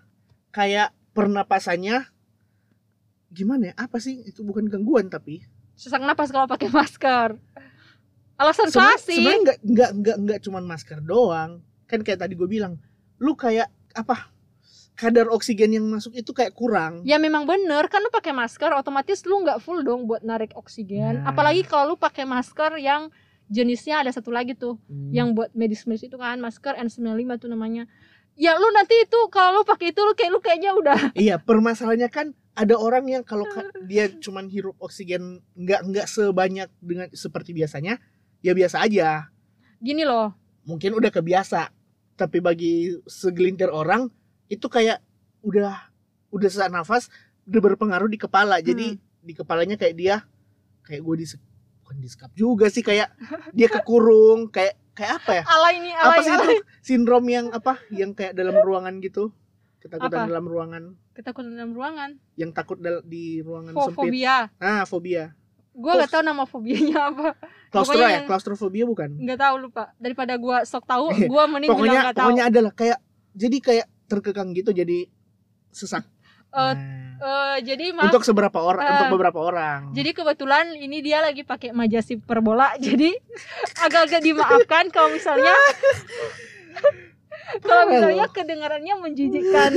Kayak 0.50 0.94
pernapasannya 1.12 2.08
gimana 3.30 3.70
ya 3.70 3.74
apa 3.78 4.00
sih 4.00 4.26
itu 4.26 4.42
bukan 4.42 4.66
gangguan 4.66 5.06
tapi 5.06 5.46
sesak 5.76 6.02
napas 6.02 6.34
kalau 6.34 6.50
pakai 6.50 6.66
masker 6.68 7.38
alasan 8.36 8.72
Sebenarnya- 8.72 8.96
klasik 8.96 9.16
sebenarnya 9.16 9.42
nggak 9.44 9.58
nggak 9.62 9.92
nggak 9.94 10.18
nggak 10.18 10.40
cuman 10.42 10.64
masker 10.66 11.00
doang 11.00 11.52
kan 11.86 12.00
kayak 12.02 12.20
tadi 12.20 12.34
gue 12.34 12.48
bilang 12.48 12.82
lu 13.18 13.36
kayak 13.36 13.68
apa 13.94 14.29
kadar 15.00 15.32
oksigen 15.32 15.72
yang 15.72 15.88
masuk 15.88 16.12
itu 16.12 16.30
kayak 16.30 16.52
kurang. 16.52 17.00
Ya 17.04 17.16
memang 17.16 17.48
bener. 17.48 17.88
Kan 17.88 18.04
lu 18.04 18.12
pakai 18.12 18.30
masker 18.32 18.68
otomatis 18.74 19.24
lu 19.24 19.40
nggak 19.40 19.58
full 19.58 19.80
dong 19.80 20.04
buat 20.04 20.20
narik 20.22 20.52
oksigen. 20.54 21.24
Nah. 21.24 21.32
apalagi 21.32 21.64
kalau 21.64 21.90
lu 21.90 21.98
pakai 21.98 22.28
masker 22.28 22.76
yang 22.78 23.08
jenisnya 23.48 24.04
ada 24.04 24.12
satu 24.12 24.30
lagi 24.30 24.54
tuh 24.54 24.76
Hmm. 24.86 25.10
yang 25.10 25.28
buat 25.32 25.50
medis 25.54 25.88
medis 25.88 26.04
itu 26.04 26.14
kan 26.16 26.38
masker 26.38 26.76
N95 26.76 27.08
tuh 27.38 27.48
namanya. 27.48 27.88
Ya 28.36 28.54
lu 28.54 28.68
nanti 28.70 28.94
itu 28.98 29.20
kalau 29.30 29.58
lu 29.58 29.64
pakai 29.64 29.90
itu 29.90 30.00
lu 30.00 30.14
kayak 30.14 30.30
lu 30.30 30.40
kayaknya 30.40 30.72
udah 30.74 31.00
iya 31.18 31.36
permasalahannya 31.36 32.08
kan 32.08 32.28
ada 32.54 32.76
orang 32.76 33.08
yang 33.08 33.24
kalau 33.24 33.44
ka- 33.46 33.72
dia 33.90 34.12
cuman 34.14 34.48
hirup 34.48 34.76
oksigen 34.78 35.40
nggak 35.56 35.82
nggak 35.82 36.08
sebanyak 36.08 36.68
dengan 36.78 37.08
seperti 37.10 37.52
biasanya 37.52 38.04
ya 38.40 38.52
biasa 38.52 38.84
aja. 38.84 39.32
Gini 39.80 40.04
loh. 40.04 40.36
Mungkin 40.64 40.92
udah 40.94 41.10
kebiasa 41.10 41.72
tapi 42.14 42.38
bagi 42.38 43.00
segelintir 43.06 43.72
orang 43.72 44.12
itu 44.50 44.66
kayak 44.66 45.00
udah 45.40 45.78
udah 46.30 46.48
sesak 46.50 46.68
nafas 46.68 47.08
udah 47.46 47.62
berpengaruh 47.64 48.06
di 48.06 48.18
kepala. 48.18 48.60
Jadi 48.60 48.98
di 49.00 49.34
kepalanya 49.34 49.78
kayak 49.78 49.96
dia 49.96 50.16
kayak 50.84 51.02
gue 51.02 51.16
di 51.18 51.26
bukan 51.80 51.96
disekap 52.00 52.32
juga 52.34 52.66
sih 52.68 52.82
kayak 52.82 53.14
dia 53.50 53.66
kekurung 53.66 54.50
kayak 54.50 54.78
kayak 54.94 55.22
apa 55.22 55.32
ya? 55.32 55.44
Alay 55.48 55.76
nih 55.80 55.94
apa 55.96 56.06
alay 56.08 56.20
sih 56.20 56.30
itu? 56.30 56.44
alay 56.44 56.58
sindrom 56.82 57.26
yang 57.26 57.46
apa? 57.50 57.78
Yang 57.90 58.12
kayak 58.14 58.34
dalam 58.34 58.58
ruangan 58.58 58.98
gitu? 59.00 59.32
Ketakutan 59.80 60.20
Apa? 60.20 60.28
dalam 60.28 60.44
ruangan. 60.44 60.84
Ketakutan 61.16 61.56
dalam 61.56 61.72
ruangan? 61.72 62.10
Yang 62.36 62.52
takut 62.52 62.78
di 63.08 63.40
ruangan 63.40 63.72
Fo- 63.72 63.88
sempit. 63.88 64.12
fobia. 64.12 64.52
Ah 64.60 64.84
fobia. 64.84 65.32
Gue 65.72 65.92
nggak 65.96 66.12
tahu 66.12 66.24
nama 66.28 66.44
fobianya 66.44 67.00
apa. 67.10 67.40
Klaustro 67.72 67.96
ya? 67.98 68.20
yang- 68.20 68.28
klaustrofobia 68.28 68.84
bukan? 68.84 69.16
Nggak 69.16 69.40
tahu 69.40 69.56
lupa. 69.58 69.96
Daripada 69.96 70.36
gue 70.36 70.58
sok 70.68 70.84
tahu 70.84 71.16
Iya. 71.16 71.32
gue 71.32 71.44
mending 71.48 71.70
bilang 71.70 71.80
pokoknya 71.80 72.00
nggak 72.04 72.16
tahu. 72.18 72.24
pokoknya 72.28 72.46
adalah 72.52 72.72
kayak 72.76 73.00
jadi 73.32 73.58
kayak 73.64 73.88
terkekang 74.10 74.52
gitu 74.58 74.74
jadi 74.74 75.06
sesak. 75.70 76.10
Eh, 76.50 76.74
Nah, 77.20 77.58
eh, 77.58 77.58
jadi 77.62 77.92
maaf. 77.94 78.10
Untuk 78.10 78.24
seberapa 78.26 78.58
orang 78.64 78.82
eh, 78.82 78.92
untuk 78.96 79.12
beberapa 79.20 79.40
orang. 79.44 79.80
Jadi 79.92 80.12
kebetulan 80.16 80.72
ini 80.74 81.04
dia 81.04 81.20
lagi 81.22 81.44
pakai 81.44 81.76
majas 81.76 82.10
hiperbola. 82.10 82.74
Jadi 82.86 83.12
agak-agak 83.76 84.24
dimaafkan 84.24 84.88
kalau 84.90 85.12
misalnya 85.12 85.54
kalau 87.68 87.92
misalnya 87.92 88.26
kedengarannya 88.32 88.96
menjijikkan. 89.04 89.72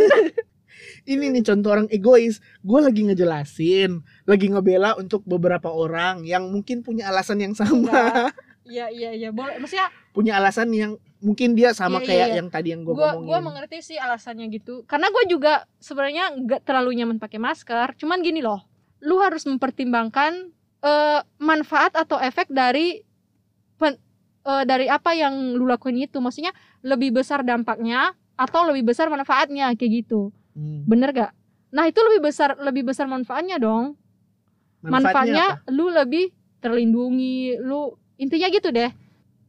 ini 1.12 1.34
nih 1.34 1.42
contoh 1.42 1.74
orang 1.74 1.88
egois. 1.90 2.38
Gue 2.62 2.78
lagi 2.78 3.10
ngejelasin 3.10 4.06
lagi 4.24 4.46
ngebela 4.48 4.94
untuk 4.94 5.26
beberapa 5.26 5.68
orang 5.68 6.22
yang 6.22 6.46
mungkin 6.46 6.86
punya 6.86 7.10
alasan 7.10 7.42
yang 7.42 7.58
sama. 7.58 8.30
Iya 8.62 8.86
iya 8.94 9.10
iya. 9.10 9.28
Boleh. 9.34 9.58
Maksudnya 9.58 9.90
punya 10.14 10.38
alasan 10.38 10.70
yang 10.70 10.94
mungkin 11.22 11.54
dia 11.54 11.70
sama 11.70 11.98
Iya, 11.98 12.04
iya, 12.04 12.08
kayak 12.10 12.26
iya. 12.28 12.36
yang 12.42 12.48
tadi 12.50 12.68
yang 12.74 12.82
gue 12.82 12.92
gua 12.92 13.14
ngomongin 13.14 13.28
gua 13.30 13.38
mengerti 13.40 13.78
sih 13.80 13.96
alasannya 13.96 14.50
gitu. 14.50 14.82
Karena 14.90 15.06
gue 15.08 15.24
juga 15.30 15.64
sebenarnya 15.78 16.34
nggak 16.34 16.60
terlalu 16.66 16.98
nyaman 16.98 17.22
pakai 17.22 17.38
masker. 17.38 17.94
Cuman 17.96 18.20
gini 18.26 18.42
loh, 18.42 18.66
lu 19.00 19.22
harus 19.22 19.46
mempertimbangkan 19.46 20.50
eh, 20.82 21.20
manfaat 21.38 21.94
atau 21.94 22.18
efek 22.18 22.50
dari 22.50 23.06
pen- 23.78 24.02
eh, 24.42 24.64
dari 24.66 24.90
apa 24.90 25.14
yang 25.14 25.54
lu 25.54 25.64
lakuin 25.64 26.02
itu. 26.02 26.18
Maksudnya 26.18 26.50
lebih 26.82 27.14
besar 27.14 27.46
dampaknya 27.46 28.18
atau 28.34 28.66
lebih 28.66 28.90
besar 28.90 29.06
manfaatnya 29.06 29.70
kayak 29.78 30.02
gitu. 30.02 30.34
Hmm, 30.58 30.82
Bener 30.90 31.14
gak? 31.14 31.30
Nah 31.70 31.86
itu 31.86 32.02
lebih 32.02 32.28
besar 32.28 32.58
lebih 32.58 32.82
besar 32.82 33.06
manfaatnya 33.06 33.62
dong. 33.62 33.94
Manfaatnya, 34.82 35.62
apa? 35.62 35.70
lu 35.70 35.86
lebih 35.94 36.34
terlindungi, 36.58 37.62
lu 37.62 37.94
intinya 38.18 38.50
gitu 38.50 38.74
deh. 38.74 38.90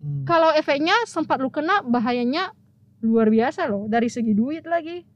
Hmm. 0.04 0.24
Kalau 0.24 0.52
efeknya 0.52 0.94
sempat 1.04 1.40
lu 1.40 1.48
kena 1.48 1.80
bahayanya 1.82 2.52
luar 3.00 3.28
biasa 3.28 3.66
loh 3.66 3.88
dari 3.88 4.08
segi 4.08 4.32
duit 4.32 4.64
lagi. 4.64 5.08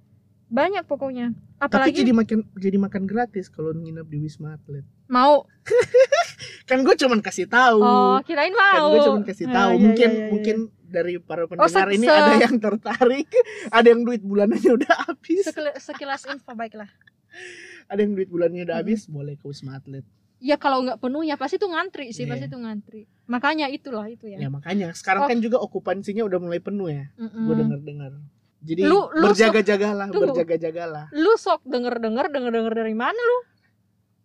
Banyak 0.48 0.84
pokoknya. 0.86 1.36
tapi 1.58 1.68
Apalagi 1.84 2.00
jadi 2.00 2.14
makan 2.14 2.40
jadi 2.56 2.78
makan 2.78 3.04
gratis 3.04 3.50
kalau 3.50 3.74
nginep 3.74 4.06
di 4.06 4.18
wisma 4.22 4.56
atlet 4.56 4.86
mau. 5.08 5.44
kan 6.70 6.80
gue 6.80 6.96
cuman 6.96 7.20
kasih 7.20 7.48
tahu 7.48 7.80
Oh, 7.80 8.20
kirain 8.22 8.52
kan 8.52 8.78
mau. 8.78 8.92
gue 8.92 9.02
cuman 9.04 9.24
kasih 9.24 9.46
Ah, 9.46 9.54
tahu 9.58 9.72
iya, 9.72 9.82
mungkin 9.82 10.10
iya, 10.10 10.18
iya, 10.18 10.30
mungkin 10.30 10.58
dari 10.86 11.14
para 11.18 11.44
Oh, 11.44 11.50
pendengar 11.50 11.88
se- 11.90 11.96
ini 11.96 12.06
ada 12.06 12.34
yang 12.38 12.56
tertarik 12.58 13.28
ada 13.74 13.88
yang 13.88 14.02
duit 14.04 14.22
bulanannya 14.22 14.72
udah 14.74 14.94
habis 15.06 15.44
Sekil- 15.44 15.76
sekilas 15.78 16.24
info 16.28 16.52
baiklah. 16.54 16.88
ada 17.92 18.00
yang 18.00 18.14
duit 18.14 18.28
bulannya 18.28 18.64
udah 18.64 18.76
Hmm. 18.78 18.86
habis 18.86 19.04
boleh 19.06 19.36
ke 19.36 19.44
wisma 19.44 19.76
atlet 19.76 20.06
Ya 20.38 20.56
kalau 20.56 20.82
nggak 20.82 20.98
penuh 20.98 21.22
ya 21.22 21.34
pasti 21.34 21.58
tuh 21.58 21.68
ngantri 21.68 22.12
sih, 22.12 22.24
Iya. 22.24 22.32
pasti 22.32 22.46
tuh 22.46 22.62
ngantri. 22.62 23.10
Makanya 23.26 23.68
itulah 23.68 24.06
itu 24.06 24.26
ya. 24.26 24.38
ya 24.38 24.48
makanya 24.48 24.94
sekarang 24.94 25.26
Oh. 25.26 25.30
kan 25.30 25.38
juga 25.38 25.58
okupansinya 25.58 26.24
udah 26.24 26.40
mulai 26.40 26.58
penuh 26.58 26.88
ya 26.88 27.12
Mm-mm. 27.14 27.44
gue 27.44 27.56
denger 27.58 27.80
dengar 27.84 28.12
jadi 28.58 28.82
Lu- 28.84 29.12
lu 29.12 29.26
berjaga-jagalah 29.28 30.08
berjaga-jagalah 30.10 31.06
Lu 31.12 31.36
sok 31.36 31.62
denger-denger 31.66 32.30
denger-denger 32.30 32.74
dari 32.74 32.94
mana 32.94 33.18
lu? 33.18 33.40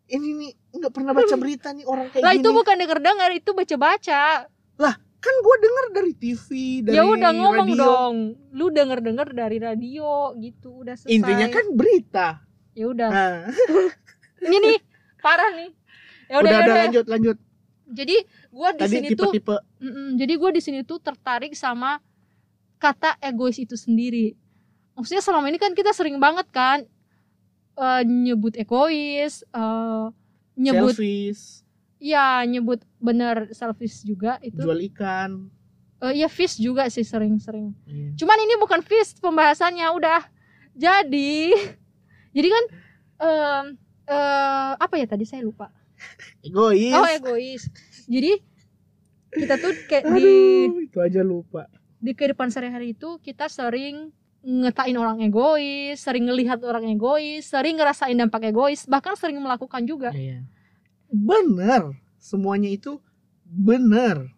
ini 0.09 0.29
nih 0.37 0.53
nggak 0.73 0.93
pernah 0.93 1.13
baca 1.13 1.35
berita 1.35 1.73
nih 1.73 1.83
orang 1.83 2.07
kayak 2.09 2.21
Lah 2.21 2.33
gini 2.33 2.43
itu 2.43 2.49
bukan 2.53 2.77
denger-denger, 2.77 3.31
itu 3.33 3.51
baca-baca. 3.51 4.23
kan 5.23 5.35
gue 5.39 5.57
denger 5.57 5.87
dari 5.93 6.13
TV 6.13 6.47
dari 6.83 6.99
ya 6.99 7.07
udah 7.07 7.31
ngomong 7.33 7.69
radio. 7.71 7.79
dong. 7.79 8.17
Lu 8.53 8.67
denger-denger 8.69 9.29
dari 9.31 9.59
radio 9.59 10.35
gitu, 10.37 10.83
udah 10.83 10.99
selesai. 10.99 11.15
intinya 11.15 11.47
kan 11.49 11.67
berita 11.73 12.27
ya 12.73 12.87
udah. 12.87 13.07
nah, 13.09 13.35
Ini 14.43 14.57
nih 14.59 14.77
parah 15.19 15.55
nih. 15.55 15.71
Ya 16.33 16.41
udah 16.41 16.49
udah, 16.49 16.53
ya 16.53 16.57
ada 16.57 16.65
udah. 16.65 16.81
lanjut 16.89 17.07
lanjut 17.09 17.37
Jadi 17.93 18.17
gua 18.49 18.73
di 18.73 18.85
sini 18.89 19.09
tuh 19.13 19.33
Mm-mm. 19.77 20.17
jadi 20.17 20.33
gue 20.41 20.51
di 20.57 20.63
sini 20.65 20.81
tuh 20.81 20.97
tertarik 20.97 21.53
sama 21.53 22.01
kata 22.81 23.21
egois 23.21 23.61
itu 23.61 23.77
sendiri. 23.77 24.33
Maksudnya 24.97 25.21
selama 25.21 25.53
ini 25.53 25.61
kan 25.61 25.77
kita 25.77 25.93
sering 25.93 26.17
banget 26.17 26.49
kan 26.49 26.89
eh, 27.77 28.03
nyebut 28.09 28.57
egois, 28.57 29.45
eh, 29.45 30.05
nyebut 30.57 30.97
selfies 30.97 31.69
ya 32.03 32.43
nyebut 32.49 32.81
bener 32.97 33.53
selfish 33.53 34.03
juga 34.09 34.41
itu. 34.41 34.57
jual 34.59 34.81
ikan 34.89 35.53
Eh, 36.03 36.19
ya 36.19 36.27
fish 36.27 36.59
juga 36.59 36.91
sih 36.91 37.07
sering-sering. 37.07 37.71
Iya. 37.87 38.11
Cuman 38.19 38.35
ini 38.43 38.59
bukan 38.59 38.83
fish 38.83 39.15
pembahasannya 39.23 39.87
udah. 39.95 40.27
Jadi 40.75 41.55
jadi 42.37 42.49
kan 42.51 42.65
eh, 43.23 43.63
apa 44.83 44.95
ya 44.99 45.07
tadi 45.07 45.23
saya 45.23 45.47
lupa. 45.47 45.71
Egois 46.47 46.95
Oh 46.95 47.09
egois. 47.09 47.63
Jadi 48.07 48.33
kita 49.33 49.55
tuh 49.57 49.73
kayak 49.89 50.05
di 50.13 50.29
aduh 50.69 50.83
itu 50.85 50.99
aja 51.01 51.21
lupa 51.25 51.65
di 52.03 52.13
kehidupan 52.19 52.51
sehari-hari 52.51 52.99
itu 52.99 53.23
kita 53.23 53.47
sering 53.47 54.11
ngetain 54.43 54.99
orang 54.99 55.23
egois, 55.23 56.03
sering 56.03 56.27
ngelihat 56.27 56.59
orang 56.67 56.91
egois, 56.91 57.47
sering 57.47 57.79
ngerasain 57.79 58.19
dampak 58.19 58.51
egois, 58.51 58.91
bahkan 58.91 59.15
sering 59.15 59.39
melakukan 59.39 59.87
juga. 59.87 60.11
Iya. 60.11 60.43
bener 61.13 61.95
semuanya 62.17 62.73
itu 62.73 62.99
bener 63.45 64.33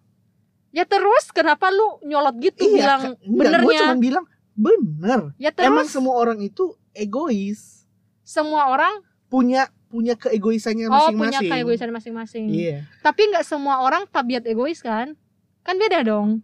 Ya 0.74 0.82
terus 0.82 1.30
kenapa 1.30 1.70
lu 1.70 2.02
nyolot 2.02 2.34
gitu 2.42 2.66
bilang 2.66 3.14
Kak. 3.14 3.22
Enggak, 3.22 3.30
gue 3.30 3.38
benernya? 3.38 3.78
cuma 3.86 3.96
bilang 4.02 4.24
bener 4.58 5.20
Ya 5.38 5.54
terus 5.54 5.70
emang 5.70 5.86
semua 5.86 6.18
orang 6.18 6.42
itu 6.42 6.74
egois 6.90 7.86
semua 8.26 8.74
orang 8.74 8.90
punya 9.30 9.70
punya 9.94 10.18
keegoisannya 10.18 10.90
oh 10.90 11.14
punya 11.14 11.38
masing-masing 11.38 11.50
keegoisan 11.54 11.90
masing-masing. 11.94 12.46
iya 12.50 12.82
Tapi 12.98 13.30
nggak 13.30 13.46
semua 13.46 13.78
orang 13.78 14.10
tabiat 14.10 14.42
egois 14.42 14.82
kan? 14.82 15.14
Kan 15.62 15.78
beda 15.78 16.02
dong. 16.02 16.42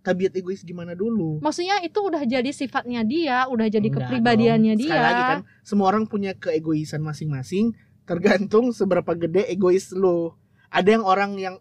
tabiat 0.00 0.32
egois 0.38 0.62
gimana 0.62 0.94
dulu 0.96 1.42
Maksudnya 1.44 1.82
itu 1.82 1.98
udah 1.98 2.22
jadi 2.24 2.46
sifatnya 2.54 3.02
dia, 3.02 3.44
udah 3.50 3.66
jadi 3.68 3.84
Enggak 3.84 4.06
kepribadiannya 4.08 4.74
dong. 4.78 4.80
dia. 4.80 4.88
Sekali 4.88 5.02
lagi 5.04 5.22
kan 5.28 5.40
semua 5.60 5.86
orang 5.92 6.08
punya 6.08 6.32
keegoisan 6.32 7.04
masing-masing 7.04 7.76
tergantung 8.06 8.70
seberapa 8.72 9.12
gede 9.12 9.44
egois 9.50 9.90
lo 9.92 10.38
ada 10.72 10.88
yang 10.88 11.04
orang 11.04 11.36
yang 11.36 11.54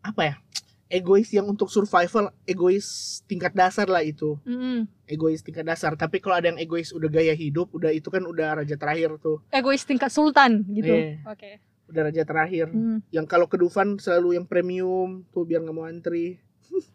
apa 0.00 0.22
ya 0.22 0.34
egois 0.90 1.30
yang 1.30 1.46
untuk 1.46 1.70
survival 1.70 2.34
egois 2.44 2.84
tingkat 3.24 3.54
dasar 3.54 3.86
lah 3.86 4.02
itu 4.02 4.34
Mm-mm. 4.42 4.90
egois 5.06 5.38
tingkat 5.38 5.62
dasar 5.62 5.94
tapi 5.94 6.18
kalau 6.18 6.34
ada 6.34 6.50
yang 6.50 6.58
egois 6.58 6.90
udah 6.90 7.06
gaya 7.06 7.30
hidup 7.32 7.70
udah 7.70 7.88
itu 7.88 8.06
kan 8.06 8.20
udah 8.22 8.58
raja 8.58 8.74
terakhir 8.74 9.14
tuh 9.16 9.38
Egois 9.48 9.80
tingkat 9.80 10.10
sultan 10.10 10.66
gitu. 10.68 10.90
Iya. 10.90 11.22
Oke. 11.24 11.62
udah 11.86 12.02
raja 12.04 12.22
terakhir 12.22 12.66
Hmm. 12.68 13.02
yang 13.08 13.24
kalau 13.24 13.46
ke 13.46 13.54
Dufan 13.54 13.96
selalu 13.96 14.34
yang 14.34 14.44
premium 14.44 15.26
tuh 15.28 15.42
biar 15.42 15.58
nggak 15.60 15.72
mau 15.72 15.86
antri 15.86 16.38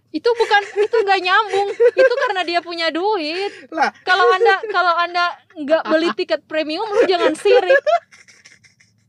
itu 0.10 0.30
bukan 0.30 0.62
itu 0.82 0.98
nggak 0.98 1.22
nyambung 1.22 1.68
itu 1.94 2.14
karena 2.22 2.42
dia 2.44 2.60
punya 2.60 2.88
duit 2.90 3.52
Lah. 3.70 3.92
kalau 4.02 4.28
anda 4.30 4.56
kalau 4.70 4.94
anda 4.94 5.26
nggak 5.54 5.84
beli 5.86 6.10
tiket 6.16 6.42
premium 6.44 6.88
lu 6.88 7.04
jangan 7.06 7.36
sirik 7.36 7.84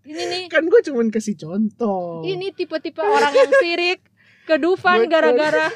ini 0.04 0.22
nih 0.24 0.42
kan 0.46 0.62
gue 0.62 0.80
cuman 0.84 1.06
kasih 1.08 1.34
contoh 1.36 2.22
ini 2.22 2.50
tipe-tipe 2.50 2.98
orang 2.98 3.30
yang 3.32 3.52
sirik 3.56 4.02
ke 4.46 4.56
Dufan 4.62 5.10
gara-gara 5.10 5.68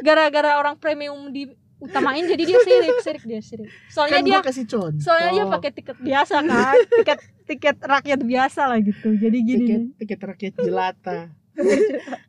gara-gara 0.00 0.58
orang 0.58 0.74
premium 0.80 1.30
di 1.30 1.46
utamain 1.78 2.26
jadi 2.26 2.42
dia 2.42 2.58
sirik 2.58 2.98
sirik 3.04 3.24
dia 3.28 3.40
sirik. 3.44 3.70
Soalnya 3.86 4.18
kan 4.18 4.24
dia 4.26 4.40
kasih 4.42 4.64
contoh. 4.66 4.98
soalnya 4.98 5.30
dia 5.30 5.44
pakai 5.46 5.70
tiket 5.70 5.98
biasa 6.02 6.34
kan 6.42 6.74
tiket 6.90 7.18
tiket 7.46 7.76
rakyat 7.78 8.20
biasa 8.26 8.60
lah 8.66 8.78
gitu. 8.82 9.14
Jadi 9.14 9.38
gini 9.46 9.62
tiket 9.62 9.82
tiket 10.00 10.20
rakyat 10.24 10.54
jelata. 10.58 11.18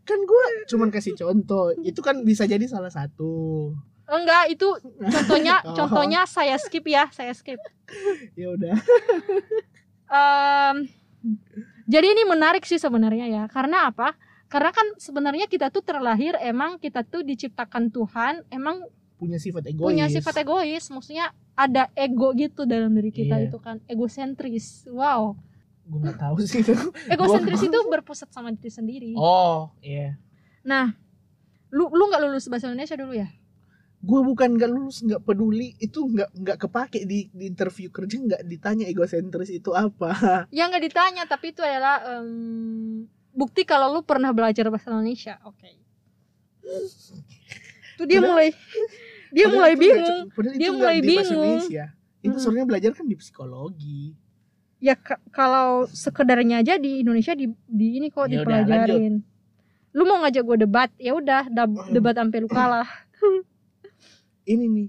Kan 0.06 0.20
gua 0.26 0.46
cuman 0.70 0.90
kasih 0.94 1.18
contoh 1.18 1.74
itu 1.82 1.98
kan 2.06 2.22
bisa 2.22 2.46
jadi 2.46 2.62
salah 2.70 2.94
satu. 2.94 3.74
Enggak 4.06 4.54
itu 4.54 4.68
contohnya 5.02 5.62
Oh. 5.70 5.74
contohnya 5.74 6.26
saya 6.30 6.58
skip 6.62 6.86
ya 6.86 7.10
saya 7.10 7.34
skip. 7.34 7.58
Ya 8.38 8.54
udah. 8.54 8.78
Em, 10.10 10.90
jadi 11.86 12.06
ini 12.14 12.26
menarik 12.26 12.66
sih 12.66 12.78
sebenarnya 12.78 13.26
ya 13.30 13.44
karena 13.50 13.90
apa 13.90 14.14
karena 14.50 14.74
kan 14.74 14.88
sebenarnya 14.98 15.46
kita 15.46 15.70
tuh 15.70 15.86
terlahir 15.86 16.34
emang 16.42 16.82
kita 16.82 17.06
tuh 17.06 17.22
diciptakan 17.22 17.94
Tuhan 17.94 18.42
emang 18.50 18.82
punya 19.20 19.38
sifat 19.38 19.70
egois. 19.70 19.86
punya 19.94 20.06
sifat 20.10 20.42
egois. 20.42 20.90
Maksudnya 20.90 21.30
ada 21.54 21.92
ego 21.94 22.34
gitu 22.34 22.66
dalam 22.66 22.90
diri 22.98 23.12
kita 23.12 23.38
Iya. 23.38 23.52
itu 23.52 23.58
kan. 23.62 23.78
Egosentris. 23.86 24.90
Wow. 24.90 25.38
Gue 25.86 26.00
nggak 26.02 26.18
tahu 26.18 26.36
sih 26.42 26.66
itu. 26.66 26.74
Egosentris 27.14 27.62
itu 27.62 27.78
berpusat 27.92 28.34
sama 28.34 28.50
diri 28.50 28.72
sendiri. 28.74 29.12
Oh 29.14 29.70
iya. 29.86 30.18
Nah 30.66 30.98
lu 31.70 31.86
lu 31.94 32.10
nggak 32.10 32.22
lulus 32.26 32.50
bahasa 32.50 32.72
Indonesia 32.72 32.98
dulu 32.98 33.14
ya? 33.14 33.30
Gue 34.00 34.24
bukan 34.24 34.56
nggak 34.56 34.72
lulus 34.72 35.04
nggak 35.04 35.22
peduli. 35.28 35.76
Itu 35.78 36.08
nggak 36.10 36.30
nggak 36.34 36.58
kepake 36.58 37.06
di, 37.06 37.30
di 37.30 37.52
interview 37.52 37.92
kerja 37.92 38.16
nggak 38.18 38.42
ditanya 38.48 38.88
egosentris 38.90 39.52
itu 39.52 39.76
apa. 39.76 40.48
Ya 40.50 40.66
nggak 40.72 40.90
ditanya 40.90 41.28
tapi 41.28 41.52
itu 41.52 41.60
adalah 41.60 42.00
em, 42.18 43.06
bukti 43.32 43.62
kalau 43.64 43.92
lu 43.92 44.02
pernah 44.02 44.30
belajar 44.30 44.68
bahasa 44.68 44.90
Indonesia 44.90 45.38
oke. 45.44 45.70
Tuh 47.96 48.06
dia 48.06 48.18
Padahal- 48.18 48.28
mulai 48.30 48.48
dia 49.30 49.46
mulai 49.48 49.74
bingung. 49.76 50.20
Dia 50.56 50.70
mulai 50.72 50.98
bingung. 51.00 51.60
Itu 52.20 52.36
Mm. 52.36 52.42
sebenarnya 52.42 52.68
belajar 52.68 52.92
kan 52.92 53.06
di 53.06 53.16
psikologi. 53.16 54.12
Ya 54.78 54.96
ka- 54.96 55.20
kalau 55.30 55.86
sekedarnya 55.86 56.60
aja 56.60 56.76
di 56.76 57.00
Indonesia 57.00 57.32
di, 57.32 57.48
di 57.66 57.88
ini 57.96 58.08
kok 58.08 58.26
Ya 58.26 58.40
udah, 58.40 58.64
dipelajarin. 58.64 59.24
lu 59.90 60.04
mau 60.04 60.20
ngajak 60.20 60.40
gue 60.42 60.58
debat 60.60 60.90
ya 60.96 61.12
udah 61.14 61.48
Hmm. 61.48 61.90
debat 61.90 62.14
sampai 62.14 62.40
lu 62.40 62.48
kalah. 62.48 62.88
Ini 64.46 64.66
nih 64.66 64.88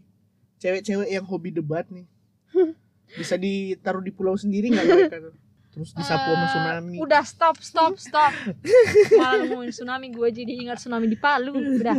cewek-cewek 0.56 1.09
yang 1.11 1.25
hobi 1.25 1.50
debat 1.50 1.85
nih. 1.88 2.06
Bisa 3.18 3.35
ditaruh 3.35 4.00
di 4.00 4.09
pulau 4.09 4.35
sendiri 4.35 4.70
nggak 4.70 4.87
mereka 4.87 5.16
tuh? 5.20 5.35
Terus 5.71 5.91
disapu 5.93 6.27
sama 6.29 6.43
Eh, 6.43 6.49
tsunami. 6.49 6.97
udah 6.99 7.23
stop 7.23 7.57
stop 7.59 7.95
stop. 7.97 8.33
Malah 9.19 9.35
ngomongin 9.45 9.71
tsunami 9.71 10.07
gue 10.09 10.29
jadi 10.29 10.53
ingat 10.61 10.79
tsunami 10.79 11.07
di 11.07 11.15
Palu. 11.15 11.55
Udah. 11.55 11.97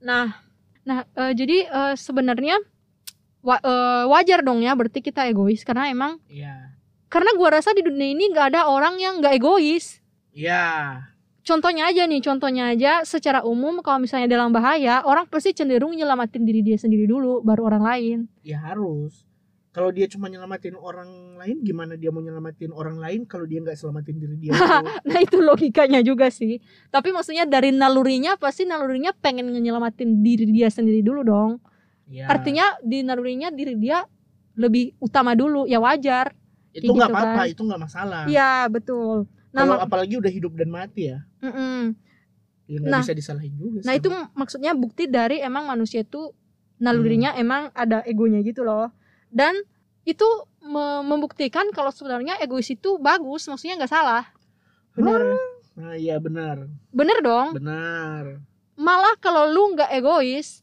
Nah 0.00 0.36
nah 0.82 1.08
eh, 1.08 1.32
jadi 1.32 1.64
eh, 1.64 1.94
sebenarnya 1.94 2.60
wa- 3.40 3.58
eh, 3.58 4.04
wajar 4.06 4.40
dong 4.40 4.60
ya 4.60 4.72
berarti 4.72 5.00
kita 5.00 5.24
egois. 5.24 5.60
Karena 5.62 5.88
emang 5.88 6.20
Iya. 6.26 6.76
karena 7.08 7.30
gua 7.32 7.54
rasa 7.54 7.70
di 7.70 7.80
dunia 7.80 8.10
ini 8.10 8.28
nggak 8.28 8.46
ada 8.50 8.60
orang 8.66 8.98
yang 8.98 9.18
nggak 9.18 9.34
egois. 9.34 10.04
Iya. 10.30 11.00
Contohnya 11.40 11.86
aja 11.86 12.04
nih 12.04 12.20
contohnya 12.20 12.72
aja 12.72 13.04
secara 13.04 13.40
umum 13.40 13.80
kalau 13.80 14.00
misalnya 14.00 14.26
dalam 14.26 14.48
bahaya 14.48 15.04
orang 15.04 15.24
pasti 15.24 15.52
cenderung 15.52 15.92
nyelamatin 15.92 16.40
diri 16.40 16.60
dia 16.60 16.74
sendiri 16.74 17.04
dulu 17.04 17.40
baru 17.40 17.68
orang 17.68 17.84
lain. 17.84 18.18
Ya 18.40 18.60
harus 18.60 19.28
kalau 19.74 19.90
dia 19.90 20.06
cuma 20.06 20.30
nyelamatin 20.30 20.78
orang 20.78 21.34
lain 21.34 21.66
gimana 21.66 21.98
dia 21.98 22.14
mau 22.14 22.22
nyelamatin 22.22 22.70
orang 22.70 23.02
lain 23.02 23.26
kalau 23.26 23.42
dia 23.42 23.58
nggak 23.58 23.74
selamatin 23.74 24.22
diri 24.22 24.38
dia? 24.38 24.54
Dulu? 24.54 24.86
nah 25.10 25.18
itu 25.18 25.36
logikanya 25.42 25.98
juga 26.06 26.30
sih. 26.30 26.62
Tapi 26.94 27.10
maksudnya 27.10 27.42
dari 27.42 27.74
nalurinya 27.74 28.38
pasti 28.38 28.62
nalurinya 28.62 29.10
pengen 29.18 29.50
nyelamatin 29.50 30.22
diri 30.22 30.46
dia 30.54 30.70
sendiri 30.70 31.02
dulu 31.02 31.26
dong. 31.26 31.58
Ya, 32.06 32.30
artinya 32.30 32.78
di 32.86 33.02
nalurinya 33.02 33.50
diri 33.50 33.74
dia 33.74 34.06
lebih 34.54 34.94
utama 35.02 35.34
dulu 35.34 35.66
ya 35.66 35.82
wajar. 35.82 36.30
Itu 36.70 36.94
nggak 36.94 37.10
gitu 37.10 37.18
apa-apa 37.18 37.42
kan. 37.42 37.50
itu 37.50 37.60
nggak 37.66 37.80
masalah. 37.82 38.22
Iya 38.30 38.70
betul. 38.70 39.26
Nah 39.50 39.66
kalau 39.66 39.82
apalagi 39.82 40.14
udah 40.22 40.30
hidup 40.30 40.54
dan 40.54 40.70
mati 40.70 41.10
ya. 41.10 41.18
Mm-mm. 41.42 41.98
ya 42.70 42.78
nggak 42.80 42.90
Nah. 42.94 43.02
bisa 43.04 43.12
disalahin 43.12 43.52
juga 43.60 43.84
nah 43.84 43.92
itu 43.92 44.08
maksudnya 44.32 44.72
bukti 44.72 45.04
dari 45.04 45.36
emang 45.44 45.68
manusia 45.68 46.00
itu 46.00 46.32
nalurinya 46.80 47.36
emang 47.36 47.68
ada 47.76 48.00
egonya 48.08 48.40
gitu 48.40 48.64
loh 48.64 48.88
dan 49.34 49.58
itu 50.04 50.24
me- 50.60 51.02
membuktikan 51.02 51.68
kalau 51.70 51.90
sebenarnya 51.90 52.38
egois 52.38 52.68
itu 52.68 52.96
bagus 52.96 53.44
maksudnya 53.44 53.74
nggak 53.76 53.90
salah. 53.90 54.24
Bener 54.94 55.34
nah 55.74 55.92
iya 55.92 56.16
benar. 56.16 56.70
Bener 56.88 57.18
dong. 57.18 57.58
Benar. 57.58 58.38
Malah 58.74 59.18
kalau 59.18 59.50
lu 59.50 59.74
nggak 59.74 59.90
egois 59.92 60.62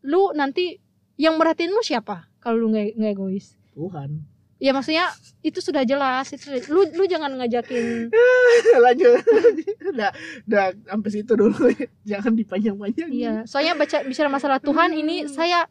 lu 0.00 0.30
nanti 0.32 0.78
yang 1.16 1.34
merhatiin 1.34 1.68
lu 1.68 1.80
siapa 1.80 2.30
kalau 2.38 2.60
lu 2.60 2.70
nggak 2.70 2.94
egois? 3.10 3.58
Tuhan. 3.72 4.22
Ya 4.62 4.70
maksudnya 4.70 5.10
itu 5.40 5.58
sudah 5.58 5.82
jelas 5.82 6.30
itu 6.30 6.46
sudah- 6.46 6.70
lu 6.70 6.86
lu 6.88 7.04
jangan 7.04 7.34
ngajakin. 7.34 8.08
Lanjut. 8.84 9.20
Udah 9.84 10.10
udah 10.44 10.64
sampai 10.84 11.10
situ 11.10 11.32
dulu. 11.34 11.52
Jangan 12.06 12.32
dipanjang-panjangin. 12.32 13.10
Iya 13.12 13.34
soalnya 13.44 13.74
baca 13.74 13.98
bicara 14.02 14.28
masalah 14.28 14.58
Tuhan 14.58 14.94
ini 14.94 15.26
saya 15.26 15.66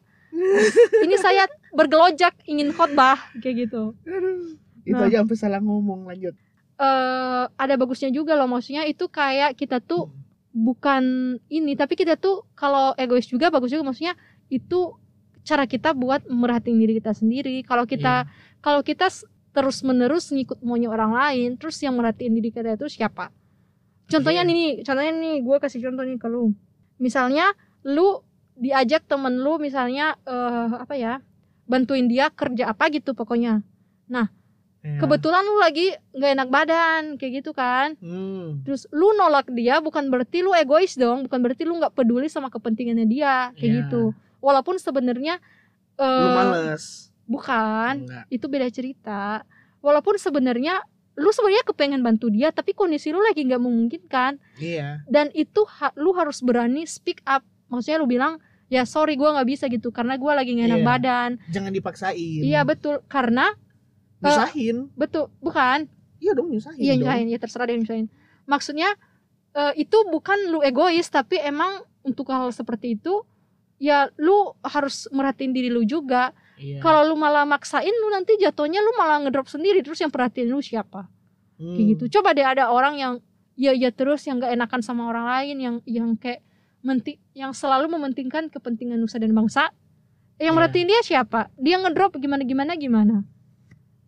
ini 1.00 1.16
saya 1.16 1.46
bergelojak 1.70 2.34
ingin 2.44 2.70
khotbah 2.70 3.18
kayak 3.38 3.68
gitu. 3.68 3.94
Aduh, 4.04 4.58
itu 4.82 4.94
Nah. 4.94 5.06
aja 5.06 5.22
sampai 5.22 5.36
salah 5.38 5.60
ngomong 5.60 6.06
lanjut. 6.06 6.34
Eh 6.74 7.44
ada 7.46 7.74
bagusnya 7.74 8.10
juga 8.10 8.34
loh 8.34 8.50
maksudnya 8.50 8.82
itu 8.84 9.06
kayak 9.06 9.54
kita 9.54 9.78
tuh 9.78 10.10
bukan 10.50 11.02
ini 11.48 11.74
tapi 11.74 11.94
kita 11.94 12.14
tuh 12.14 12.46
kalau 12.54 12.94
egois 12.94 13.26
juga 13.26 13.50
bagus 13.50 13.70
juga 13.70 13.86
maksudnya 13.86 14.14
itu 14.50 14.94
cara 15.42 15.66
kita 15.66 15.92
buat 15.92 16.26
merhatiin 16.26 16.78
diri 16.78 16.98
kita 16.98 17.14
sendiri. 17.14 17.62
Kalau 17.62 17.86
kita 17.86 18.26
kalau 18.58 18.82
kita 18.82 19.06
terus 19.54 19.86
menerus 19.86 20.34
ngikut 20.34 20.58
maunya 20.60 20.90
orang 20.90 21.14
lain 21.14 21.54
terus 21.54 21.78
yang 21.78 21.94
merhatiin 21.94 22.34
diri 22.34 22.50
kita 22.50 22.74
itu 22.74 22.90
siapa? 22.90 23.30
Contohnya 24.04 24.42
Iya. 24.42 24.50
nih 24.50 24.70
contohnya 24.82 25.12
nih 25.14 25.34
gue 25.40 25.56
kasih 25.62 25.80
contoh 25.80 26.02
nih 26.02 26.18
ke 26.18 26.26
lu. 26.26 26.50
Misalnya 26.98 27.54
lu 27.86 28.18
diajak 28.54 29.04
temen 29.04 29.38
lu 29.38 29.58
misalnya 29.58 30.14
eh 30.22 30.68
apa 30.74 30.94
ya 30.94 31.14
bantuin 31.64 32.06
dia 32.06 32.30
kerja 32.30 32.70
apa 32.70 32.88
gitu 32.88 33.12
pokoknya 33.12 33.64
Ya. 34.84 35.00
kebetulan 35.00 35.40
lu 35.48 35.56
lagi 35.56 35.96
nggak 36.12 36.30
enak 36.36 36.48
badan 36.52 37.02
kayak 37.16 37.40
gitu 37.40 37.56
kan 37.56 37.96
hmm. 38.04 38.68
terus 38.68 38.84
lu 38.92 39.16
nolak 39.16 39.48
dia 39.48 39.80
bukan 39.80 40.12
berarti 40.12 40.44
lu 40.44 40.52
egois 40.52 40.92
dong 40.92 41.24
bukan 41.24 41.40
berarti 41.40 41.64
lu 41.64 41.80
nggak 41.80 41.96
peduli 41.96 42.28
sama 42.28 42.52
kepentingannya 42.52 43.08
dia 43.08 43.48
kayak 43.56 43.64
Iya. 43.64 43.76
gitu 43.88 44.12
walaupun 44.44 44.76
sebenarnya 44.76 45.40
lu 45.96 46.04
eh 46.04 46.36
males 46.36 47.08
bukan 47.24 48.04
Enggak. 48.04 48.24
itu 48.28 48.44
beda 48.44 48.68
cerita 48.68 49.22
walaupun 49.80 50.20
sebenarnya 50.20 50.84
lu 51.16 51.32
sebenarnya 51.32 51.64
kepengen 51.64 52.04
bantu 52.04 52.28
dia 52.28 52.52
tapi 52.52 52.76
kondisi 52.76 53.08
lu 53.08 53.24
lagi 53.24 53.40
nggak 53.40 53.64
memungkinkan 53.64 54.36
iya 54.60 55.00
dan 55.08 55.32
itu 55.32 55.64
ha- 55.80 55.96
lu 55.96 56.12
harus 56.12 56.44
berani 56.44 56.84
speak 56.84 57.24
up 57.24 57.40
maksudnya 57.74 57.98
lu 57.98 58.08
bilang 58.08 58.38
ya 58.70 58.86
sorry 58.86 59.14
gua 59.14 59.36
nggak 59.36 59.48
bisa 59.48 59.64
gitu 59.68 59.90
karena 59.90 60.16
gua 60.16 60.38
lagi 60.38 60.56
nggak 60.56 60.68
enak 60.70 60.80
Iya. 60.80 60.88
badan 60.88 61.30
jangan 61.52 61.72
dipaksain 61.74 62.40
iya 62.42 62.60
betul 62.64 63.02
karena 63.06 63.52
nyusahin 64.22 64.88
betul 64.96 65.28
bukan 65.38 65.86
iya 66.16 66.32
dong 66.32 66.48
nyusahin 66.48 66.80
Iya 66.80 66.94
nyusahin, 66.96 67.26
ya 67.28 67.36
terserah 67.36 67.68
deh 67.68 67.76
nyusahin. 67.76 68.08
Maksudnya 68.48 68.96
eh, 69.52 69.72
itu 69.76 69.96
bukan 70.08 70.48
lu 70.48 70.64
egois 70.64 71.04
tapi 71.08 71.36
emang 71.36 71.84
untuk 72.00 72.32
hal 72.32 72.48
seperti 72.48 72.96
itu 72.96 73.20
ya 73.76 74.08
lu 74.16 74.56
harus 74.64 75.04
merhatiin 75.12 75.52
diri 75.52 75.68
lu 75.68 75.84
juga. 75.84 76.32
Iya. 76.56 76.80
Kalau 76.80 77.04
lu 77.04 77.18
malah 77.18 77.44
maksain 77.44 77.90
lu 77.90 78.08
nanti 78.08 78.38
jatuhnya 78.40 78.80
lu 78.80 78.94
malah 78.96 79.20
ngedrop 79.20 79.50
sendiri 79.50 79.82
terus 79.84 80.00
yang 80.00 80.08
perhatiin 80.08 80.48
lu 80.48 80.62
siapa? 80.64 81.10
Hmm. 81.60 81.74
Kayak 81.76 81.86
gitu. 81.98 82.04
Coba 82.20 82.32
deh 82.32 82.46
ada 82.46 82.72
orang 82.72 82.94
yang 82.96 83.12
ya 83.58 83.70
ya 83.76 83.90
terus 83.94 84.24
yang 84.26 84.40
gak 84.42 84.54
enakan 84.54 84.80
sama 84.80 85.06
orang 85.06 85.26
lain 85.28 85.56
yang 85.60 85.74
yang 85.86 86.08
kayak 86.16 86.40
menti 86.84 87.16
yang 87.32 87.50
selalu 87.50 87.88
mementingkan 87.90 88.52
kepentingan 88.52 89.00
nusa 89.00 89.16
dan 89.16 89.32
bangsa. 89.32 89.72
Yang 90.36 90.52
Iya. 90.52 90.56
merhatiin 90.56 90.86
dia 90.86 91.00
siapa? 91.00 91.40
Dia 91.56 91.80
ngedrop 91.80 92.18
gimana 92.18 92.44
gimana 92.44 92.72
gimana? 92.74 93.16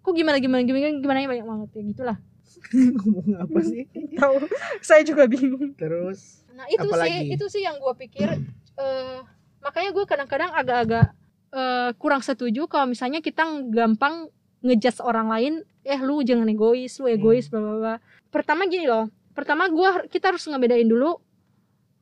Kok 0.02 0.12
gimana 0.12 0.36
gimana 0.36 0.62
gimana 0.62 0.92
gimana 0.94 1.18
banyak 1.24 1.46
banget 1.46 1.68
ya 1.72 1.82
gitulah. 1.88 2.18
ngomong 3.02 3.36
apa 3.38 3.58
sih 3.60 3.84
Tahu. 4.18 4.34
Saya 4.80 5.02
juga 5.02 5.24
bingung. 5.24 5.72
terus 5.74 6.44
Nah 6.52 6.64
itu 6.68 6.84
Apalagi? 6.84 7.08
sih 7.08 7.16
itu 7.32 7.46
sih 7.48 7.62
yang 7.62 7.76
gue 7.76 7.94
pikir 7.98 8.28
eh 8.76 9.18
makanya 9.60 9.90
gue 9.92 10.04
kadang-kadang 10.04 10.50
agak-agak 10.52 11.06
eh, 11.50 11.90
kurang 11.96 12.20
setuju 12.20 12.64
kalau 12.64 12.88
misalnya 12.88 13.20
kita 13.20 13.44
gampang 13.68 14.28
ngejudge 14.60 15.00
orang 15.00 15.28
lain 15.28 15.54
eh 15.82 16.00
lu 16.00 16.20
jangan 16.20 16.48
egois 16.48 16.96
lu 16.96 17.06
egois 17.06 17.46
bla 17.46 17.60
bla 17.60 17.74
bla 17.76 17.94
pertama 18.28 18.64
gini 18.64 18.88
loh 18.88 19.06
pertama 19.30 19.68
gue 19.68 20.08
kita 20.08 20.32
harus 20.32 20.42
ngebedain 20.42 20.88
dulu 20.88 21.20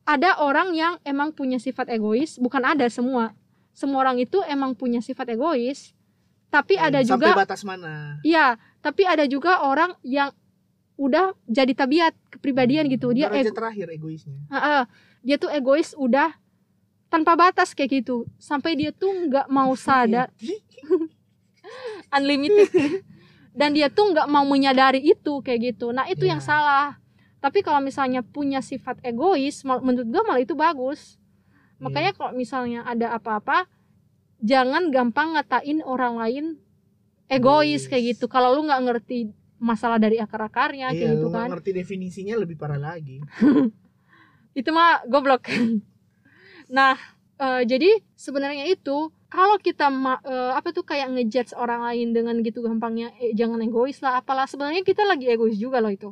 ada 0.05 0.37
orang 0.37 0.71
yang 0.71 0.93
emang 1.01 1.29
punya 1.29 1.57
sifat 1.57 1.89
egois 1.89 2.37
bukan 2.37 2.61
ada 2.63 2.85
semua. 2.87 3.33
Semua 3.71 4.01
orang 4.01 4.17
itu 4.17 4.39
emang 4.45 4.71
punya 4.71 5.01
sifat 5.01 5.29
egois 5.29 5.91
tapi 6.47 6.77
ada 6.77 7.01
Hmm, 7.01 7.09
sampai 7.09 7.27
juga 7.27 7.41
batas 7.41 7.61
mana? 7.61 8.21
Iya 8.21 8.55
tapi 8.79 9.03
ada 9.03 9.25
juga 9.25 9.59
orang 9.61 9.97
yang 10.01 10.29
udah 10.95 11.33
jadi 11.43 11.73
tabiat 11.73 12.13
kepribadian 12.29 12.87
gitu. 12.87 13.11
Dia 13.11 13.27
ego- 13.27 13.51
terakhir 13.51 13.91
egoisnya. 13.91 14.39
Heeh. 14.47 14.83
dia 15.19 15.35
tuh 15.35 15.49
egois 15.49 15.91
udah 15.91 16.31
tanpa 17.07 17.33
batas 17.33 17.73
kayak 17.73 17.99
gitu. 17.99 18.29
Sampai 18.37 18.73
dia 18.73 18.89
tuh 18.89 19.09
nggak 19.25 19.49
mau 19.49 19.73
sadar. 19.73 20.29
Unlimited. 22.15 23.01
Dan 23.55 23.71
dia 23.71 23.87
tuh 23.87 24.11
nggak 24.11 24.27
mau 24.27 24.43
menyadari 24.43 24.99
itu 25.01 25.39
kayak 25.41 25.73
gitu. 25.73 25.89
Nah 25.89 26.05
itu 26.05 26.23
yang 26.23 26.37
Ya. 26.37 26.45
salah 26.45 26.87
tapi 27.45 27.61
kalau 27.61 27.77
misalnya 27.77 28.25
punya 28.25 28.57
sifat 28.57 28.97
egois 29.05 29.61
menurut 29.61 30.09
gue 30.09 30.23
malah 30.25 30.41
itu 30.41 30.57
bagus. 30.57 31.21
Makanya 31.77 32.17
kalau 32.17 32.33
misalnya 32.33 32.81
ada 32.81 33.13
apa-apa 33.13 33.69
jangan 34.41 34.89
gampang 34.89 35.37
ngatain 35.37 35.85
orang 35.85 36.17
lain 36.17 36.45
egois 37.29 37.85
Egois. 37.85 37.89
kayak 37.93 38.03
gitu. 38.17 38.25
Kalau 38.25 38.57
lu 38.57 38.65
nggak 38.65 38.81
ngerti 38.89 39.29
masalah 39.61 40.01
dari 40.01 40.17
akar-akarnya 40.17 40.89
iya 40.89 40.97
kayak 41.05 41.21
gitu 41.21 41.27
kan. 41.29 41.47
ngerti 41.53 41.69
definisinya 41.77 42.33
lebih 42.41 42.57
parah 42.57 42.81
lagi. 42.81 43.21
Itu 44.57 44.73
mah 44.73 45.05
goblok. 45.05 45.45
Nah 46.65 46.97
eh, 47.37 47.61
jadi 47.61 48.01
sebenarnya 48.17 48.65
itu 48.65 49.13
kalau 49.29 49.61
kita 49.61 49.93
ma- 49.93 50.17
eh, 50.25 50.57
apa 50.57 50.73
tuh 50.73 50.81
kayak 50.81 51.13
ngejudge 51.13 51.53
orang 51.53 51.85
lain 51.85 52.09
dengan 52.09 52.41
gitu 52.41 52.65
gampangnya 52.65 53.13
eh, 53.21 53.37
jangan 53.37 53.61
egois 53.61 54.01
lah 54.01 54.17
apalah. 54.17 54.49
Sebenarnya 54.49 54.81
kita 54.81 55.05
lagi 55.05 55.29
egois 55.29 55.61
juga 55.61 55.77
loh 55.77 55.93
itu 55.93 56.09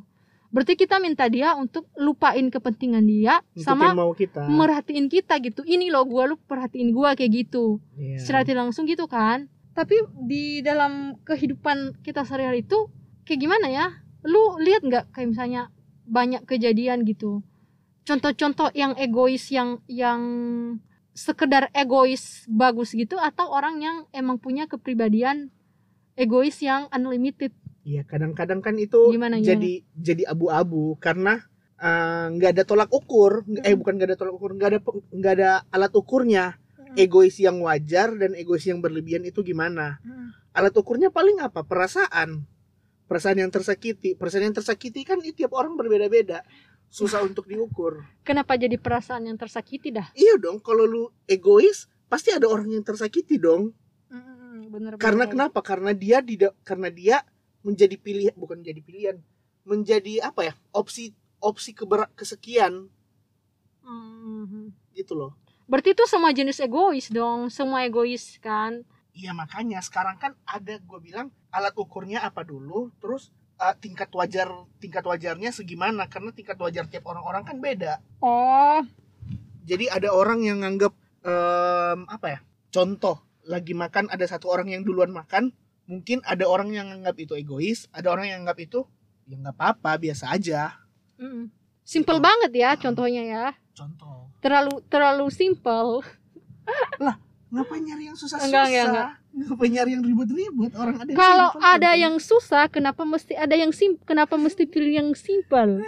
berarti 0.54 0.78
kita 0.78 1.02
minta 1.02 1.26
dia 1.26 1.58
untuk 1.58 1.90
lupain 1.98 2.46
kepentingan 2.54 3.02
dia 3.10 3.42
ngikutin 3.58 3.66
sama 3.66 3.98
mau 3.98 4.14
kita. 4.14 4.46
merhatiin 4.46 5.10
kita 5.10 5.42
gitu. 5.42 5.66
Ini 5.66 5.90
loh 5.90 6.06
gua 6.06 6.30
lu 6.30 6.38
perhatiin 6.38 6.94
gua 6.94 7.18
kayak 7.18 7.50
gitu. 7.50 7.82
Iya. 7.98 8.22
secara 8.22 8.46
tidak 8.46 8.70
langsung 8.70 8.86
gitu 8.86 9.10
kan. 9.10 9.50
Tapi 9.74 10.06
di 10.30 10.62
dalam 10.62 11.18
kehidupan 11.26 12.06
kita 12.06 12.22
sehari-hari 12.22 12.62
itu 12.62 12.86
kayak 13.26 13.42
gimana 13.42 13.68
ya? 13.74 13.86
Lu 14.22 14.62
lihat 14.62 14.86
nggak 14.86 15.18
kayak 15.18 15.34
misalnya 15.34 15.74
banyak 16.06 16.46
kejadian 16.46 17.02
gitu? 17.10 17.42
Contoh-contoh 18.06 18.70
yang 18.78 18.94
egois 19.02 19.50
yang 19.50 19.82
yang 19.90 20.22
sekedar 21.18 21.74
egois 21.74 22.46
bagus 22.46 22.94
gitu 22.94 23.18
atau 23.18 23.50
orang 23.50 23.82
yang 23.82 23.98
emang 24.14 24.38
punya 24.38 24.70
kepribadian 24.70 25.50
egois 26.14 26.58
yang 26.62 26.90
unlimited 26.94 27.54
Iya, 27.84 28.08
kadang-kadang 28.08 28.64
kan 28.64 28.80
itu 28.80 29.12
Gimana, 29.12 29.44
jadi 29.44 29.84
jadi 29.92 30.24
abu-abu 30.32 30.96
karena 31.04 31.44
eh, 31.76 32.26
nggak 32.32 32.52
ada 32.56 32.64
tolak 32.64 32.90
ukur, 32.96 33.44
eh 33.60 33.76
Mm. 33.76 33.80
bukan 33.84 33.94
nggak 34.00 34.10
ada 34.16 34.18
tolak 34.18 34.34
ukur, 34.40 34.52
nggak 34.56 34.70
ada 34.72 34.80
nggak 35.12 35.34
ada 35.40 35.52
alat 35.68 35.92
ukurnya. 35.92 36.56
Egois 36.94 37.34
yang 37.42 37.58
wajar 37.66 38.14
dan 38.16 38.38
egois 38.38 38.64
yang 38.70 38.78
berlebihan 38.78 39.26
itu 39.26 39.42
gimana? 39.42 39.98
Alat 40.54 40.78
ukurnya 40.78 41.10
paling 41.10 41.42
apa? 41.42 41.66
Perasaan. 41.66 42.46
Perasaan 43.10 43.42
yang 43.42 43.50
tersakiti. 43.50 44.14
Perasaan 44.14 44.46
yang 44.48 44.56
tersakiti 44.56 45.02
kan 45.02 45.18
itu 45.26 45.44
tiap 45.44 45.58
orang 45.58 45.74
berbeda-beda. 45.74 46.46
Susah 46.94 47.26
untuk 47.26 47.50
diukur. 47.50 48.06
kenapa 48.22 48.54
jadi 48.54 48.78
perasaan 48.78 49.26
yang 49.26 49.34
tersakiti 49.34 49.90
dah 49.90 50.14
Iya 50.14 50.38
dong, 50.38 50.62
kalau 50.62 50.86
lu 50.86 51.04
egois 51.26 51.90
pasti 52.06 52.30
ada 52.30 52.46
orang 52.46 52.70
yang 52.70 52.86
tersakiti 52.86 53.42
dong. 53.42 53.74
bener 54.70 54.96
Karena 55.02 55.26
kenapa? 55.26 55.66
Karena 55.66 55.92
dia 55.98 56.22
tidak 56.22 56.54
karena 56.62 56.94
dia 56.94 57.26
menjadi 57.64 57.96
pilihan 57.98 58.36
bukan 58.36 58.62
menjadi 58.62 58.82
pilihan, 58.84 59.18
menjadi 59.64 60.14
apa 60.28 60.52
ya? 60.52 60.54
opsi 60.76 61.16
opsi 61.40 61.76
keber, 61.76 62.08
kesekian 62.16 62.88
gitu 64.94 65.14
loh. 65.18 65.32
berarti 65.68 65.92
itu 65.92 66.06
semua 66.06 66.32
jenis 66.32 66.62
egois 66.62 67.10
dong 67.10 67.50
semua 67.50 67.84
egois 67.84 68.38
kan 68.40 68.86
Iya 69.14 69.30
makanya 69.30 69.78
sekarang 69.86 70.18
kan 70.18 70.34
ada 70.42 70.82
gue 70.82 71.00
bilang 71.00 71.30
alat 71.54 71.78
ukurnya 71.78 72.26
apa 72.26 72.42
dulu, 72.42 72.90
terus 72.98 73.30
uh, 73.62 73.78
tingkat 73.78 74.10
wajar 74.10 74.50
tingkat 74.82 75.06
wajarnya 75.06 75.54
segimana 75.54 76.10
karena 76.10 76.34
tingkat 76.34 76.58
wajar 76.58 76.90
tiap 76.90 77.06
orang-orang 77.06 77.46
kan 77.46 77.62
beda. 77.62 78.02
oh 78.26 78.82
Jadi 79.70 79.86
ada 79.86 80.10
orang 80.10 80.42
yang 80.42 80.66
nganggap 80.66 80.98
em, 81.22 82.10
apa 82.10 82.28
ya? 82.28 82.40
Contoh 82.74 83.22
lagi 83.46 83.78
makan 83.78 84.10
ada 84.10 84.26
satu 84.26 84.50
orang 84.50 84.74
yang 84.74 84.82
duluan 84.82 85.14
makan, 85.14 85.54
mungkin 85.84 86.24
ada 86.24 86.48
orang 86.48 86.72
yang 86.72 86.88
nganggap 86.90 87.16
itu 87.20 87.34
egois, 87.36 87.88
ada 87.92 88.08
orang 88.10 88.30
yang 88.30 88.38
nganggap 88.44 88.60
itu 88.64 88.80
ya 89.24 89.36
nggak 89.38 89.56
apa-apa 89.56 90.00
biasa 90.00 90.32
aja. 90.32 90.76
Mm. 91.16 91.48
Simple 91.84 92.20
Gitu. 92.20 92.26
banget 92.26 92.52
ya 92.56 92.70
contohnya 92.76 93.24
ya. 93.24 93.46
Contoh. 93.76 94.32
Terlalu 94.40 94.80
terlalu 94.88 95.28
simple. 95.30 96.04
Ngapain 97.54 97.86
nyari 97.86 98.10
yang 98.10 98.18
susah-susah? 98.18 98.50
Enggak, 98.50 98.66
enggak, 98.66 98.86
enggak. 98.90 99.10
Ngapain 99.34 99.72
nyari 99.72 99.92
yang 99.94 100.04
ribut-ribut? 100.04 100.72
Orang 100.74 100.96
ada 100.98 101.06
yang 101.06 101.18
Kalau 101.18 101.50
simple, 101.52 101.62
ada 101.64 101.78
santai. 101.86 102.02
yang 102.02 102.16
susah, 102.18 102.64
kenapa 102.66 103.02
mesti 103.04 103.34
ada 103.36 103.56
yang 103.56 103.72
sim 103.72 103.92
kenapa 104.02 104.36
mesti 104.36 104.64
pilih 104.66 104.94
yang 104.96 105.10
simple? 105.14 105.86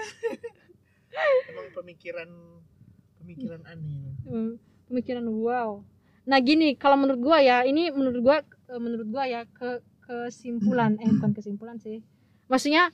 emang 1.49 1.67
pemikiran 1.73 2.29
pemikiran 3.17 3.61
aneh. 3.65 4.13
Hmm, 4.27 4.51
Pemikiran 4.85 5.25
wow. 5.25 5.81
Nah, 6.25 6.37
gini, 6.37 6.73
kalau 6.73 6.97
menurut 6.97 7.17
gua 7.17 7.37
ya, 7.39 7.61
ini 7.63 7.89
menurut 7.89 8.21
gua 8.21 8.37
menurut 8.75 9.07
gua 9.07 9.25
ya 9.25 9.41
ke 9.47 9.79
kesimpulan 10.01 10.97
eh 10.97 11.09
bukan 11.09 11.31
kesimpulan 11.33 11.77
sih. 11.77 12.01
Maksudnya 12.47 12.89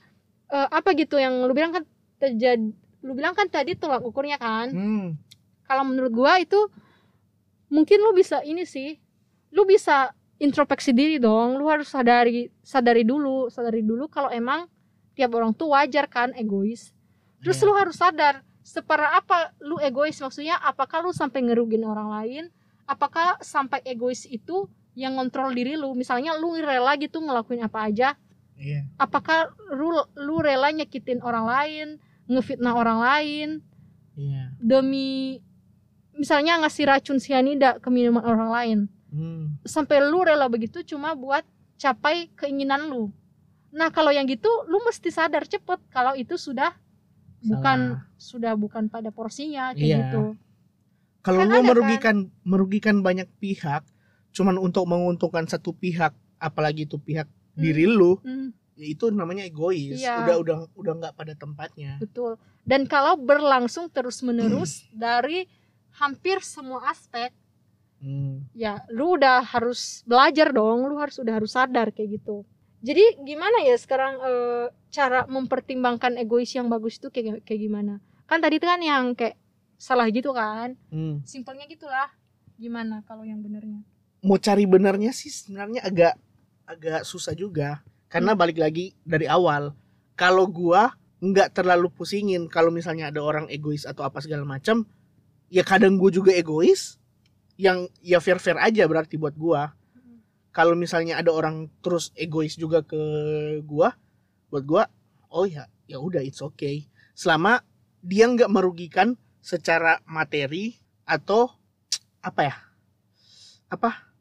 eh, 0.48 0.68
apa 0.68 0.92
gitu 0.92 1.16
yang 1.16 1.44
lu 1.44 1.52
bilang 1.52 1.72
kan 1.72 1.84
terjadi 2.16 2.72
lu 3.02 3.12
bilang 3.12 3.34
kan 3.34 3.50
tadi 3.50 3.74
tolak 3.74 4.00
ukurnya 4.00 4.38
kan? 4.38 4.70
Hmm. 4.70 5.08
kalau 5.62 5.88
menurut 5.88 6.12
gua 6.12 6.36
itu 6.36 6.58
mungkin 7.66 7.98
lu 7.98 8.12
bisa 8.12 8.44
ini 8.44 8.62
sih 8.62 9.00
lu 9.50 9.64
bisa 9.64 10.12
introspeksi 10.36 10.92
diri 10.92 11.16
dong 11.16 11.56
lu 11.56 11.64
harus 11.66 11.88
sadari 11.88 12.52
sadari 12.60 13.02
dulu 13.02 13.48
sadari 13.48 13.80
dulu 13.80 14.06
kalau 14.06 14.28
emang 14.28 14.68
tiap 15.16 15.32
orang 15.32 15.56
tuh 15.56 15.72
wajar 15.72 16.08
kan 16.08 16.32
egois 16.36 16.92
terus 17.40 17.58
Iya. 17.58 17.64
lu 17.64 17.72
harus 17.72 17.96
sadar 17.96 18.34
separah 18.60 19.18
apa 19.18 19.56
lu 19.64 19.80
egois 19.80 20.14
maksudnya 20.20 20.60
apakah 20.60 21.00
lu 21.00 21.10
sampai 21.10 21.42
ngerugin 21.42 21.82
orang 21.82 22.08
lain 22.12 22.44
apakah 22.84 23.40
sampai 23.40 23.80
egois 23.82 24.28
itu 24.28 24.68
yang 24.94 25.16
ngontrol 25.16 25.50
diri 25.50 25.74
lu 25.74 25.92
misalnya 25.92 26.36
lu 26.36 26.52
rela 26.54 26.96
gitu 26.96 27.18
ngelakuin 27.18 27.64
apa 27.64 27.88
aja 27.88 28.08
Iya. 28.52 28.86
apakah 28.94 29.48
lu 29.72 29.90
lu 30.14 30.38
rela 30.38 30.70
nyakitin 30.70 31.18
orang 31.20 31.44
lain 31.44 31.88
ngefitnah 32.26 32.72
orang 32.72 32.98
lain 33.00 33.48
Iya. 34.14 34.52
demi 34.60 35.40
misalnya 36.12 36.60
ngasih 36.60 36.84
racun 36.86 37.16
sianida 37.16 37.80
ke 37.80 37.88
minuman 37.88 38.22
orang 38.22 38.50
lain 38.50 38.78
Hmm. 39.08 39.60
sampai 39.64 40.00
lu 40.00 40.24
rela 40.24 40.48
begitu 40.48 40.80
cuma 40.82 41.12
buat 41.12 41.44
capai 41.76 42.32
keinginan 42.32 42.88
lu 42.88 43.12
nah 43.68 43.88
kalau 43.88 44.08
yang 44.08 44.24
gitu 44.24 44.48
lu 44.64 44.80
mesti 44.82 45.08
sadar 45.08 45.44
cepet 45.44 45.80
kalau 45.88 46.12
itu 46.12 46.36
sudah 46.36 46.72
bukan 47.42 47.96
sudah 48.14 48.52
bukan 48.54 48.86
pada 48.86 49.08
porsinya 49.08 49.72
kayak 49.72 49.82
Iya. 49.82 49.96
gitu 50.06 50.24
Kalau 51.20 51.38
Kan 51.38 51.48
lu 51.48 51.58
ada, 51.58 51.68
merugikan 51.68 52.16
merugikan 52.42 52.96
banyak 52.98 53.28
pihak 53.38 53.86
cuman 54.32 54.56
untuk 54.56 54.84
menguntungkan 54.84 55.44
satu 55.44 55.72
pihak, 55.72 56.10
apalagi 56.36 56.84
itu 56.84 56.96
pihak 56.96 57.24
diri 57.52 57.84
lu, 57.84 58.16
Hmm, 58.18 58.50
ya 58.72 58.86
itu 58.88 59.08
namanya 59.08 59.44
egois. 59.44 59.96
Iya. 59.96 60.24
Udah 60.24 60.36
udah 60.38 60.56
udah 60.74 60.92
nggak 60.98 61.14
pada 61.14 61.34
tempatnya. 61.34 61.96
betul 61.98 62.34
dan 62.62 62.86
kalau 62.86 63.14
berlangsung 63.14 63.86
terus 63.88 64.22
menerus 64.22 64.86
dari 64.90 65.44
hampir 65.92 66.40
semua 66.40 66.88
aspek 66.88 67.34
Hmm. 67.98 68.42
ya 68.50 68.82
lu 68.88 69.14
udah 69.14 69.42
harus 69.44 70.02
belajar 70.02 70.50
dong 70.50 70.82
lu 70.84 70.96
harus 70.96 71.18
udah 71.18 71.38
harus 71.38 71.52
sadar 71.52 71.90
kayak 71.90 72.18
gitu 72.18 72.42
jadi 72.80 73.14
gimana 73.20 73.62
ya 73.62 73.74
sekarang 73.76 74.18
eh, 74.18 74.66
cara 74.90 75.22
mempertimbangkan 75.26 76.14
egois 76.16 76.50
yang 76.50 76.66
bagus 76.66 76.98
itu 76.98 77.10
kayak 77.10 77.42
kayak 77.42 77.62
gimana 77.62 78.02
kan 78.26 78.38
tadi 78.38 78.58
tuh 78.58 78.66
kan 78.66 78.78
yang 78.78 79.14
kayak 79.14 79.38
salah 79.76 80.06
gitu 80.06 80.30
kan 80.30 80.74
Hmm. 80.88 81.22
simpelnya 81.22 81.62
gitulah 81.64 82.10
gimana 82.56 83.02
kalau 83.02 83.22
yang 83.22 83.38
benernya 83.38 83.86
Mau 84.22 84.38
cari 84.38 84.64
benernya 84.70 85.10
sih 85.10 85.28
sebenarnya 85.28 85.82
agak 85.82 86.14
agak 86.66 87.02
susah 87.02 87.34
juga. 87.34 87.82
Karena 88.06 88.38
balik 88.38 88.62
lagi 88.62 88.94
dari 89.02 89.26
awal. 89.26 89.74
Kalau 90.14 90.46
gua 90.46 90.94
nggak 91.22 91.54
terlalu 91.58 91.90
pusingin 91.90 92.46
kalau 92.50 92.70
misalnya 92.70 93.10
ada 93.10 93.22
orang 93.22 93.46
egois 93.50 93.86
atau 93.86 94.02
apa 94.06 94.22
segala 94.22 94.46
macam, 94.46 94.86
ya 95.50 95.66
kadang 95.66 95.98
gua 95.98 96.10
juga 96.14 96.30
egois. 96.30 96.96
Yang 97.58 97.90
ya 98.00 98.18
fair 98.22 98.38
fair 98.38 98.58
aja 98.62 98.86
berarti 98.86 99.18
buat 99.18 99.34
gua. 99.34 99.74
kalau 100.52 100.76
misalnya 100.76 101.16
ada 101.16 101.32
orang 101.32 101.72
terus 101.80 102.12
egois 102.12 102.60
juga 102.60 102.84
ke 102.84 103.00
gua 103.64 103.96
buat 104.52 104.64
gua 104.68 104.84
oh 105.32 105.48
ya 105.48 105.64
ya 105.88 105.96
udah 105.96 106.20
it's 106.20 106.44
okay 106.44 106.84
selama 107.16 107.64
dia 108.04 108.28
nggak 108.28 108.52
merugikan 108.52 109.16
secara 109.40 110.04
materi 110.04 110.76
atau 111.08 111.48
apa 112.20 112.52
ya 112.52 112.56
apa 113.72 114.11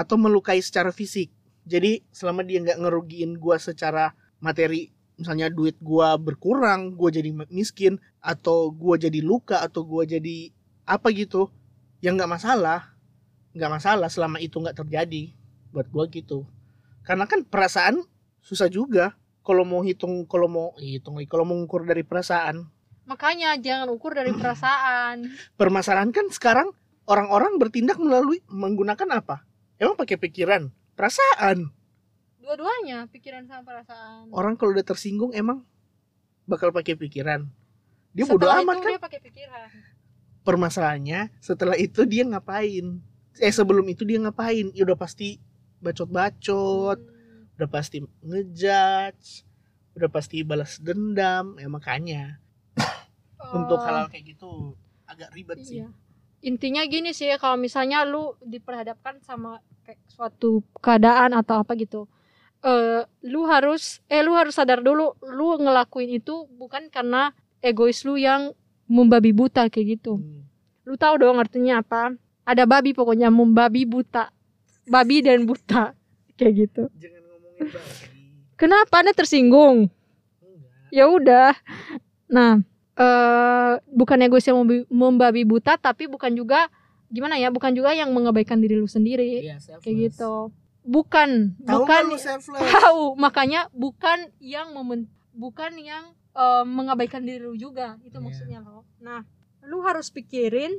atau 0.00 0.16
melukai 0.16 0.64
secara 0.64 0.88
fisik. 0.88 1.28
Jadi 1.68 2.00
selama 2.08 2.40
dia 2.40 2.64
nggak 2.64 2.80
ngerugiin 2.80 3.36
gua 3.36 3.60
secara 3.60 4.16
materi 4.40 4.88
misalnya 5.20 5.52
duit 5.52 5.76
gua 5.84 6.16
berkurang 6.16 6.96
gua 6.96 7.12
jadi 7.12 7.28
miskin 7.52 8.00
atau 8.24 8.72
gua 8.72 8.96
jadi 8.96 9.20
luka 9.20 9.60
atau 9.60 9.84
gua 9.84 10.08
jadi 10.08 10.48
apa 10.88 11.12
gitu 11.12 11.52
ya 12.00 12.16
nggak 12.16 12.32
masalah. 12.32 12.96
Nggak 13.52 13.72
masalah 13.76 14.08
selama 14.08 14.40
itu 14.40 14.56
nggak 14.56 14.80
terjadi 14.80 15.36
buat 15.68 15.84
gua 15.92 16.08
gitu. 16.08 16.48
Karena 17.04 17.28
kan 17.28 17.44
perasaan 17.44 18.00
susah 18.40 18.72
juga 18.72 19.12
kalau 19.44 19.68
mau 19.68 19.84
hitung 19.84 20.24
kalau 20.24 20.48
mau 20.48 20.72
hitung 20.80 21.20
kalau 21.28 21.44
mau 21.44 21.60
ngukur 21.60 21.84
dari 21.84 22.08
perasaan. 22.08 22.64
Makanya 23.04 23.58
jangan 23.60 23.92
ukur 23.92 24.16
dari 24.16 24.32
perasaan. 24.32 25.28
Permasalahan 25.60 26.14
kan 26.14 26.30
sekarang 26.30 26.70
orang-orang 27.10 27.58
bertindak 27.58 27.98
melalui 27.98 28.38
menggunakan 28.46 29.18
apa 29.18 29.49
emang 29.80 29.96
pakai 29.96 30.20
pikiran? 30.20 30.68
Perasaan. 30.94 31.72
Dua-duanya 32.40 33.08
pikiran 33.08 33.48
sama 33.48 33.62
perasaan. 33.64 34.28
Orang 34.30 34.54
kalau 34.54 34.76
udah 34.76 34.84
tersinggung 34.84 35.32
emang 35.32 35.64
bakal 36.44 36.70
pakai 36.70 36.98
pikiran. 36.98 37.48
Dia 38.10 38.26
bodo 38.26 38.50
amat 38.50 38.74
itu 38.76 38.84
kan? 38.84 38.90
dia 38.90 39.00
pakai 39.00 39.20
pikiran. 39.22 39.68
Permasalahannya 40.42 41.20
setelah 41.38 41.76
itu 41.78 42.02
dia 42.04 42.26
ngapain? 42.26 42.98
Eh 43.38 43.52
sebelum 43.54 43.86
itu 43.86 44.02
dia 44.02 44.18
ngapain? 44.18 44.72
Ya 44.74 44.82
udah 44.84 44.98
pasti 44.98 45.38
bacot-bacot 45.80 46.98
Hmm. 47.00 47.46
udah 47.56 47.68
pasti 47.70 48.00
ngejudge 48.24 49.44
udah 49.94 50.08
pasti 50.10 50.42
balas 50.42 50.80
dendam. 50.82 51.54
Ya 51.60 51.68
makanya 51.70 52.40
untuk 53.56 53.78
Oh, 53.78 53.84
hal-hal 53.84 54.08
kayak 54.10 54.24
gitu 54.36 54.74
agak 55.06 55.30
ribet 55.36 55.60
sih. 55.62 55.84
Iya. 55.84 55.88
Intinya 56.40 56.82
gini 56.88 57.12
sih 57.12 57.28
kalau 57.36 57.60
misalnya 57.60 58.04
lu 58.08 58.36
diperhadapkan 58.40 59.20
sama 59.20 59.60
kayak 59.84 60.00
suatu 60.08 60.64
keadaan 60.80 61.36
atau 61.36 61.60
apa 61.60 61.76
gitu 61.76 62.08
eh 62.60 63.02
lu 63.24 63.48
harus 63.48 64.04
eh 64.12 64.20
lu 64.20 64.36
harus 64.36 64.56
sadar 64.56 64.84
dulu 64.84 65.16
lu 65.24 65.56
ngelakuin 65.56 66.20
itu 66.20 66.44
bukan 66.60 66.92
karena 66.92 67.32
egois 67.64 68.04
lu 68.04 68.20
yang 68.20 68.52
membabi 68.90 69.30
buta 69.30 69.70
kayak 69.70 70.00
gitu. 70.00 70.18
Hmm. 70.18 70.42
lu 70.84 70.98
tahu 70.98 71.22
dong 71.22 71.38
artinya 71.38 71.84
apa? 71.84 72.18
Ada 72.42 72.66
babi 72.66 72.90
pokoknya 72.90 73.30
membabi 73.30 73.86
buta. 73.86 74.34
Babi 74.90 75.22
dan 75.22 75.46
buta. 75.46 75.94
Kayak 76.40 76.66
gitu. 76.66 76.82
Jangan 76.98 77.22
ngomongin 77.30 77.68
babi. 77.70 77.94
Kenapa 78.58 78.94
anda 78.98 79.12
tersinggung? 79.14 79.86
Ya 80.90 81.06
udah. 81.06 81.54
Nah 82.26 82.58
eh 83.00 83.72
bukan 83.88 84.18
yang 84.20 84.60
membabi, 84.92 85.48
buta 85.48 85.80
tapi 85.80 86.04
bukan 86.04 86.36
juga 86.36 86.68
gimana 87.08 87.40
ya 87.40 87.48
bukan 87.48 87.72
juga 87.72 87.96
yang 87.96 88.12
mengabaikan 88.12 88.60
diri 88.60 88.76
lu 88.76 88.84
sendiri. 88.86 89.40
Iya, 89.40 89.56
selfless. 89.58 89.82
kayak 89.82 89.96
gitu. 90.12 90.32
Bukan 90.80 91.56
tahu 91.64 91.84
bukan 91.84 92.02
nggak 92.04 92.12
lu 92.12 92.18
selfless? 92.20 92.60
Tahu 92.60 93.04
makanya 93.16 93.60
bukan 93.72 94.28
yang 94.38 94.76
momen 94.76 95.08
bukan 95.32 95.72
yang 95.80 96.12
eh, 96.36 96.64
mengabaikan 96.68 97.24
diri 97.24 97.40
lu 97.40 97.56
juga 97.56 97.96
itu 98.04 98.14
Iya. 98.14 98.22
maksudnya 98.22 98.58
lo 98.60 98.84
nah 99.00 99.24
lu 99.64 99.80
harus 99.80 100.12
pikirin 100.12 100.78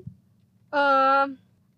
eh 0.71 1.25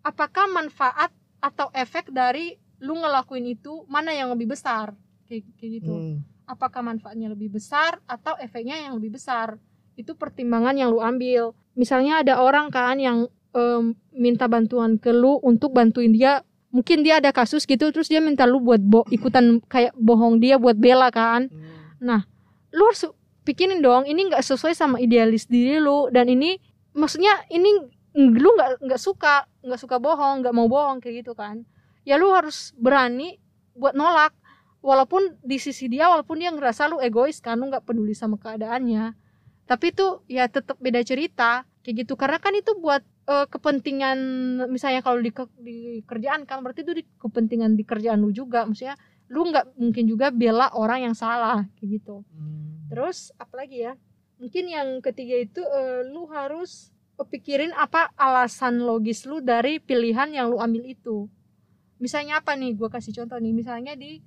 apakah 0.04 0.46
manfaat 0.52 1.08
atau 1.40 1.68
efek 1.72 2.12
dari 2.12 2.56
lu 2.84 2.96
ngelakuin 2.96 3.48
itu 3.48 3.84
mana 3.88 4.12
yang 4.12 4.28
lebih 4.32 4.52
besar? 4.52 4.92
Kayak 5.24 5.48
kayak 5.56 5.70
gitu. 5.80 5.92
Hmm. 5.94 6.16
apakah 6.44 6.84
manfaatnya 6.84 7.32
lebih 7.32 7.56
besar 7.56 7.96
atau 8.04 8.36
efeknya 8.36 8.76
yang 8.76 9.00
lebih 9.00 9.16
besar 9.16 9.56
itu 9.94 10.12
pertimbangan 10.14 10.74
yang 10.74 10.90
lu 10.90 11.00
ambil. 11.00 11.54
Misalnya 11.74 12.22
ada 12.22 12.42
orang 12.42 12.70
kan 12.70 12.98
yang 12.98 13.26
em, 13.54 13.94
minta 14.14 14.46
bantuan 14.50 14.98
ke 14.98 15.10
lu 15.10 15.38
untuk 15.42 15.74
bantuin 15.74 16.10
dia. 16.14 16.42
Mungkin 16.74 17.06
dia 17.06 17.22
ada 17.22 17.30
kasus 17.30 17.70
gitu 17.70 17.94
terus 17.94 18.10
dia 18.10 18.18
minta 18.18 18.42
lu 18.50 18.58
buat 18.58 18.82
bo 18.82 19.06
ikutan 19.14 19.62
kayak 19.70 19.94
bohong 19.94 20.42
dia 20.42 20.58
buat 20.58 20.74
bela 20.74 21.10
kan. 21.14 21.46
Hmm. 22.04 22.20
lu 22.74 22.90
harus 22.90 23.06
pikirin 23.46 23.78
dong 23.78 24.02
ini 24.10 24.26
nggak 24.26 24.42
sesuai 24.42 24.74
sama 24.74 24.98
idealis 24.98 25.46
diri 25.46 25.78
lu 25.78 26.10
dan 26.10 26.26
ini 26.26 26.58
maksudnya 26.90 27.30
ini 27.46 27.70
lu 28.18 28.50
nggak 28.58 28.82
nggak 28.82 28.98
suka 28.98 29.46
nggak 29.62 29.78
suka 29.78 30.02
bohong 30.02 30.42
nggak 30.42 30.50
mau 30.50 30.66
bohong 30.66 30.98
kayak 30.98 31.22
gitu 31.22 31.38
kan. 31.38 31.62
Ya 32.02 32.18
lu 32.18 32.34
harus 32.34 32.74
berani 32.74 33.38
buat 33.78 33.94
nolak 33.94 34.34
walaupun 34.82 35.38
di 35.40 35.56
sisi 35.62 35.86
dia 35.86 36.10
walaupun 36.10 36.42
dia 36.42 36.50
ngerasa 36.50 36.90
lu 36.90 36.98
egois 36.98 37.38
kan 37.38 37.56
lu 37.56 37.70
nggak 37.70 37.86
peduli 37.86 38.12
sama 38.12 38.36
keadaannya 38.36 39.14
tapi 39.64 39.92
itu 39.96 40.20
ya 40.28 40.44
tetap 40.48 40.76
beda 40.80 41.00
cerita 41.04 41.64
kayak 41.84 42.04
gitu 42.04 42.14
karena 42.16 42.38
kan 42.40 42.52
itu 42.52 42.76
buat 42.76 43.00
eh, 43.28 43.46
kepentingan 43.48 44.18
misalnya 44.68 45.00
kalau 45.00 45.20
di, 45.20 45.32
ke- 45.32 45.56
di 45.60 45.76
kerjaan 46.04 46.44
kan 46.44 46.60
berarti 46.60 46.84
itu 46.84 46.92
di 47.00 47.04
kepentingan 47.18 47.76
di 47.76 47.84
kerjaan 47.84 48.20
lu 48.20 48.32
juga 48.32 48.64
maksudnya 48.68 48.96
lu 49.32 49.48
nggak 49.48 49.80
mungkin 49.80 50.04
juga 50.04 50.28
bela 50.28 50.68
orang 50.76 51.08
yang 51.10 51.16
salah 51.16 51.64
kayak 51.80 52.00
gitu 52.00 52.24
Hmm. 52.28 52.74
Terus 52.92 53.32
apalagi 53.40 53.90
ya? 53.90 53.92
Mungkin 54.38 54.64
yang 54.68 54.88
ketiga 55.00 55.36
itu 55.40 55.60
eh, 55.64 56.04
lu 56.06 56.28
harus 56.28 56.92
pikirin 57.16 57.72
apa 57.74 58.10
alasan 58.18 58.82
logis 58.82 59.24
lu 59.24 59.40
dari 59.40 59.78
pilihan 59.80 60.28
yang 60.30 60.50
lu 60.52 60.58
ambil 60.60 60.84
itu. 60.84 61.26
Misalnya 62.02 62.42
apa 62.42 62.58
nih? 62.58 62.74
Gua 62.76 62.90
kasih 62.92 63.14
contoh 63.14 63.38
nih. 63.40 63.54
Misalnya 63.54 63.94
di 63.96 64.20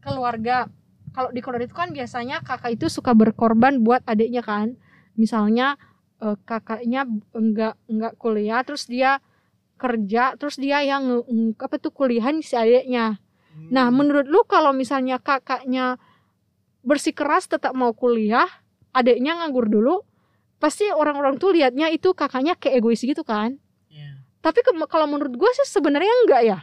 keluarga. 0.00 0.68
Kalau 1.16 1.32
di 1.32 1.40
keluarga 1.40 1.64
itu 1.64 1.72
kan 1.74 1.88
biasanya 1.90 2.44
kakak 2.44 2.76
itu 2.76 2.86
suka 2.86 3.10
berkorban 3.10 3.80
buat 3.80 4.04
adiknya 4.04 4.44
kan. 4.44 4.76
Misalnya 5.14 5.80
eh, 6.18 6.36
kakaknya 6.44 7.08
enggak 7.32 7.80
enggak 7.86 8.14
kuliah 8.16 8.60
terus 8.60 8.84
dia 8.84 9.24
kerja 9.76 10.36
terus 10.36 10.56
dia 10.56 10.80
yang 10.80 11.24
apa 11.56 11.76
tuh 11.76 11.88
kuliahan 11.90 12.40
si 12.40 12.52
adiknya. 12.52 13.16
Nah, 13.66 13.88
Hmm. 13.88 13.96
menurut 13.96 14.24
lu 14.24 14.44
kalau 14.44 14.72
misalnya 14.72 15.16
kakaknya 15.16 15.96
bersikeras 16.82 17.44
tetap 17.46 17.72
mau 17.72 17.92
kuliah, 17.92 18.46
adiknya 18.92 19.36
nganggur 19.36 19.66
dulu, 19.66 20.04
pasti 20.56 20.86
orang-orang 20.86 21.36
tuh 21.36 21.52
liatnya 21.52 21.88
itu 21.88 22.12
kakaknya 22.12 22.54
kayak 22.54 22.78
egois 22.78 23.00
gitu 23.00 23.20
kan. 23.20 23.56
Iya. 23.88 24.20
Tapi 24.38 24.60
ke- 24.60 24.76
kalau 24.86 25.04
menurut 25.06 25.34
gue 25.34 25.50
sih 25.54 25.66
sebenarnya 25.66 26.12
enggak 26.24 26.42
ya. 26.42 26.58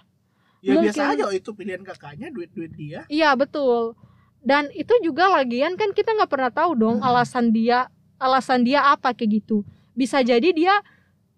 ya 0.62 0.80
mungkin- 0.80 0.96
biasa 0.96 1.02
aja 1.12 1.26
itu 1.30 1.50
pilihan 1.52 1.84
kakaknya 1.84 2.32
duit-duit 2.32 2.72
dia 2.72 3.04
Iya 3.06 3.36
betul. 3.36 4.00
Dan 4.44 4.68
itu 4.76 4.92
juga 5.00 5.32
lagian 5.32 5.80
kan 5.80 5.96
kita 5.96 6.12
nggak 6.12 6.28
pernah 6.28 6.52
tahu 6.52 6.76
dong 6.76 6.98
alasan 7.00 7.56
dia 7.56 7.88
alasan 8.20 8.68
dia 8.68 8.92
apa 8.92 9.16
kayak 9.16 9.44
gitu. 9.44 9.64
Bisa 9.96 10.20
jadi 10.20 10.52
dia 10.52 10.84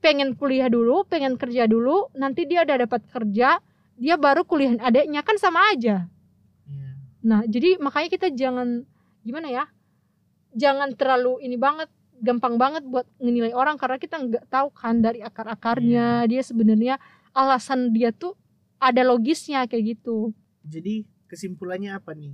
pengen 0.01 0.33
kuliah 0.37 0.69
dulu, 0.69 1.05
pengen 1.05 1.37
kerja 1.37 1.65
dulu, 1.65 2.09
nanti 2.13 2.45
dia 2.45 2.61
udah 2.61 2.77
dapat 2.85 3.01
kerja, 3.09 3.57
dia 3.97 4.15
baru 4.17 4.45
kuliah 4.45 4.77
adiknya 4.81 5.25
kan 5.25 5.37
sama 5.41 5.61
aja. 5.73 6.05
Iya. 6.69 6.89
Nah, 7.25 7.41
jadi 7.45 7.81
makanya 7.81 8.09
kita 8.13 8.27
jangan 8.33 8.85
gimana 9.25 9.49
ya? 9.49 9.65
Jangan 10.53 10.93
terlalu 10.93 11.41
ini 11.41 11.57
banget, 11.57 11.89
gampang 12.21 12.55
banget 12.61 12.85
buat 12.85 13.09
menilai 13.17 13.51
orang 13.51 13.81
karena 13.81 13.97
kita 13.97 14.21
nggak 14.21 14.45
tahu 14.47 14.69
kan 14.71 15.01
dari 15.01 15.19
akar-akarnya 15.25 16.29
dia 16.29 16.41
sebenarnya 16.45 16.95
alasan 17.35 17.91
dia 17.91 18.15
tuh 18.15 18.37
ada 18.79 19.03
logisnya 19.03 19.67
kayak 19.67 19.99
gitu. 19.99 20.31
jadi 20.63 21.03
kesimpulannya 21.27 21.91
apa 21.93 22.15
nih 22.15 22.33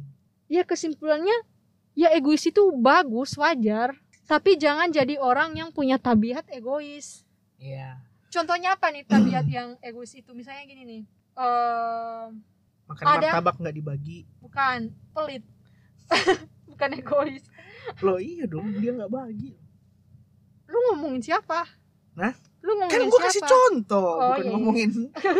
Ya 0.52 0.68
kesimpulannya 0.68 1.48
ya 1.96 2.12
egois 2.12 2.44
itu 2.44 2.60
bagus, 2.76 3.40
wajar, 3.40 3.96
tapi 4.28 4.60
jangan 4.60 4.92
jadi 4.92 5.16
orang 5.16 5.56
yang 5.56 5.72
punya 5.72 5.96
tabiat 5.96 6.44
egois. 6.52 7.24
Iya. 7.56 8.04
Contohnya 8.28 8.76
apa 8.76 8.92
nih 8.92 9.08
tabiat 9.08 9.48
yang 9.48 9.80
egois 9.80 10.12
itu? 10.12 10.36
Misalnya 10.36 10.68
gini 10.68 10.84
nih. 10.84 11.04
eh 11.40 12.26
makan 12.92 13.06
Ada. 13.08 13.40
martabak 13.40 13.56
nggak 13.56 13.76
dibagi 13.80 14.28
bukan 14.44 14.92
pelit. 15.16 15.44
bukan 16.76 16.90
egois. 17.00 17.44
loh 18.04 18.20
iya 18.20 18.44
dong 18.44 18.68
dia 18.84 18.92
nggak 18.92 19.08
bagi 19.08 19.56
Lu 20.68 20.78
ngomongin 20.92 21.24
siapa? 21.24 21.68
Hah? 22.16 22.36
Lu 22.62 22.72
kan 22.72 22.86
ngomongin 22.88 23.10
gua 23.10 23.18
siapa? 23.18 23.28
kasih 23.28 23.44
contoh 23.44 24.10
Oh, 24.14 24.30
bukan 24.30 24.38
iya. 24.40 24.52
ngomongin 24.52 24.90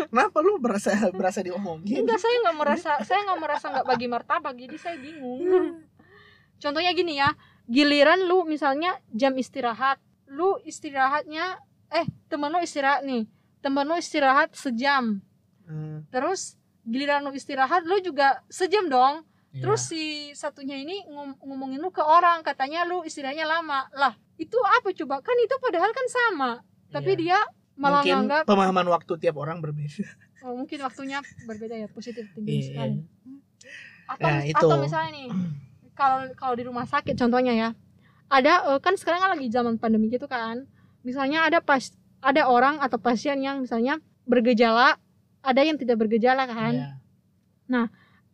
kenapa 0.10 0.38
lu 0.40 0.58
berasa 0.58 0.90
berasa 1.12 1.40
diomongin 1.40 2.02
Enggak, 2.02 2.18
saya 2.18 2.36
nggak 2.42 2.58
merasa 2.58 2.92
saya 3.02 3.20
nggak 3.24 3.40
merasa 3.40 3.66
nggak 3.70 3.86
bagi 3.86 4.08
martabak, 4.08 4.54
jadi 4.56 4.76
saya 4.76 4.98
bingung. 4.98 5.40
Contohnya 6.58 6.92
gini 6.92 7.18
ya, 7.18 7.34
giliran 7.66 8.22
lu 8.22 8.42
misalnya 8.44 8.94
jam 9.10 9.34
istirahat, 9.34 9.98
lu 10.28 10.62
istirahatnya 10.62 11.58
eh 11.90 12.06
temen 12.28 12.50
lu 12.50 12.60
istirahat 12.60 13.02
nih, 13.02 13.26
temen 13.60 13.84
lu 13.84 13.96
istirahat 13.96 14.54
sejam, 14.54 15.22
Hmm, 15.64 16.04
terus 16.08 16.58
giliran 16.84 17.22
lu 17.22 17.32
istirahat 17.32 17.82
lu 17.82 17.98
juga 18.00 18.42
sejam 18.48 18.86
dong. 18.88 19.22
iya. 19.50 19.62
Terus 19.62 19.82
si 19.86 20.04
satunya 20.34 20.76
ini 20.76 21.02
ngom- 21.04 21.38
ngomongin 21.40 21.78
lu 21.78 21.90
ke 21.90 22.00
orang, 22.00 22.42
katanya 22.42 22.82
lu 22.84 23.02
istirahatnya 23.02 23.44
lama. 23.44 23.86
Lah, 23.92 24.12
itu 24.36 24.58
apa 24.58 24.90
coba? 24.92 25.20
Kan 25.20 25.38
itu 25.38 25.56
padahal 25.58 25.90
kan 25.90 26.08
sama. 26.08 26.52
Tapi 26.92 27.12
Iya. 27.16 27.20
dia 27.20 27.40
malah 27.80 28.04
mungkin 28.04 28.14
nganggap 28.14 28.44
pemahaman 28.46 28.88
waktu 28.92 29.14
tiap 29.18 29.36
orang 29.40 29.58
berbeda 29.64 30.04
oh, 30.46 30.54
mungkin 30.54 30.78
waktunya 30.84 31.24
berbeda 31.48 31.76
ya, 31.80 31.88
positif 31.88 32.28
tinggi 32.36 32.62
Iya. 32.62 32.68
sekali. 32.68 32.96
Atau, 34.12 34.28
mis- 34.28 34.48
itu. 34.52 34.60
atau 34.60 34.76
misalnya 34.78 35.12
nih, 35.16 35.28
kalau 35.96 36.20
kalau 36.36 36.54
di 36.60 36.64
rumah 36.68 36.84
sakit 36.84 37.16
contohnya 37.16 37.54
ya, 37.56 37.70
ada 38.28 38.76
eh, 38.76 38.80
kan 38.84 39.00
sekarang 39.00 39.24
kan 39.24 39.32
lagi 39.34 39.48
zaman 39.48 39.80
pandemi 39.80 40.12
gitu 40.12 40.28
kan. 40.28 40.68
Misalnya 41.02 41.48
ada 41.48 41.64
pas 41.64 41.96
ada 42.22 42.46
orang 42.52 42.78
atau 42.84 43.00
pasien 43.00 43.40
yang 43.40 43.64
misalnya 43.64 43.98
bergejala, 44.28 45.00
ada 45.42 45.62
yang 45.64 45.80
tidak 45.80 45.98
bergejala 45.98 46.44
kan. 46.46 46.74
Iya. 47.72 47.88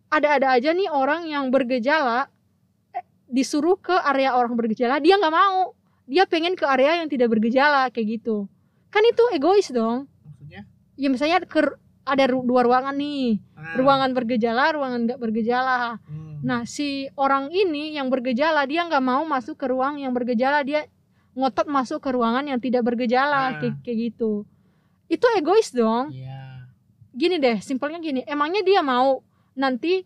Ada-ada 0.08 0.56
aja 0.56 0.72
nih 0.72 0.88
orang 0.88 1.28
yang 1.28 1.52
bergejala 1.52 2.32
eh, 2.96 3.04
disuruh 3.28 3.76
ke 3.78 3.94
area 3.94 4.34
orang 4.34 4.56
bergejala, 4.56 4.98
dia 5.04 5.20
nggak 5.20 5.36
mau. 5.36 5.77
Dia 6.08 6.24
pengen 6.24 6.56
ke 6.56 6.64
area 6.64 6.98
yang 6.98 7.08
tidak 7.08 7.30
bergejala 7.30 7.92
kayak 7.92 8.20
gitu. 8.20 8.48
Kan 8.88 9.04
itu 9.04 9.24
egois 9.30 9.68
dong. 9.70 10.08
maksudnya 10.24 10.64
Ya 10.96 11.08
misalnya 11.08 11.44
ke 11.44 11.60
ada 12.02 12.24
ru- 12.26 12.42
dua 12.42 12.64
ruangan 12.64 12.96
nih, 12.96 13.44
Ah, 13.54 13.76
ruangan 13.76 14.16
bergejala, 14.16 14.72
ruangan 14.72 15.04
nggak 15.04 15.20
bergejala. 15.20 16.00
hmm. 16.02 16.40
Nah, 16.40 16.64
si 16.64 17.12
orang 17.14 17.52
ini 17.52 17.94
yang 17.94 18.08
bergejala 18.08 18.64
dia 18.64 18.82
nggak 18.82 19.04
mau 19.04 19.22
masuk 19.22 19.60
ke 19.60 19.68
ruang 19.68 20.00
yang 20.00 20.16
bergejala, 20.16 20.64
dia 20.64 20.88
ngotot 21.36 21.68
masuk 21.68 22.00
ke 22.00 22.10
ruangan 22.10 22.48
yang 22.48 22.58
tidak 22.58 22.82
bergejala 22.82 23.36
Ah. 23.54 23.60
kayak, 23.60 23.76
kayak 23.84 23.98
gitu. 24.10 24.48
itu 25.08 25.24
egois 25.36 25.72
dong 25.72 26.12
Iya. 26.12 26.68
gini 27.14 27.40
deh 27.40 27.64
simpelnya 27.64 27.96
gini 27.98 28.28
emangnya 28.28 28.60
dia 28.60 28.84
mau 28.84 29.24
nanti 29.56 30.04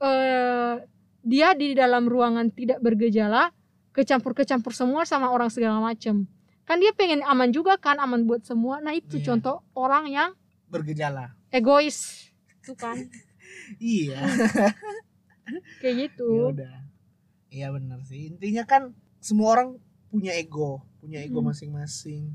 eh 0.00 0.74
dia 1.20 1.48
di 1.52 1.76
dalam 1.76 2.08
ruangan 2.08 2.50
tidak 2.50 2.80
bergejala 2.80 3.52
kecampur-kecampur 3.92 4.70
semua 4.70 5.02
sama 5.04 5.30
orang 5.30 5.50
segala 5.50 5.78
macem 5.78 6.26
kan 6.64 6.78
dia 6.78 6.94
pengen 6.94 7.26
aman 7.26 7.50
juga 7.50 7.74
kan 7.76 7.98
aman 7.98 8.24
buat 8.24 8.46
semua 8.46 8.78
nah 8.78 8.94
itu 8.94 9.18
Iya. 9.18 9.34
contoh 9.34 9.56
orang 9.74 10.06
yang 10.06 10.30
Bergejala. 10.70 11.34
egois 11.50 12.30
itu 12.62 12.72
kan 12.74 12.94
Iya. 13.82 14.22
kayak 15.82 15.94
ya 15.94 16.00
gitu 16.06 16.54
udah. 16.54 16.86
Iya 17.50 17.74
benar 17.74 17.98
sih. 18.06 18.30
Intinya 18.30 18.62
kan 18.62 18.94
semua 19.18 19.58
orang 19.58 19.68
punya 20.06 20.38
ego, 20.38 20.78
punya 21.02 21.18
ego 21.18 21.42
Hmm. 21.42 21.50
masing-masing. 21.50 22.30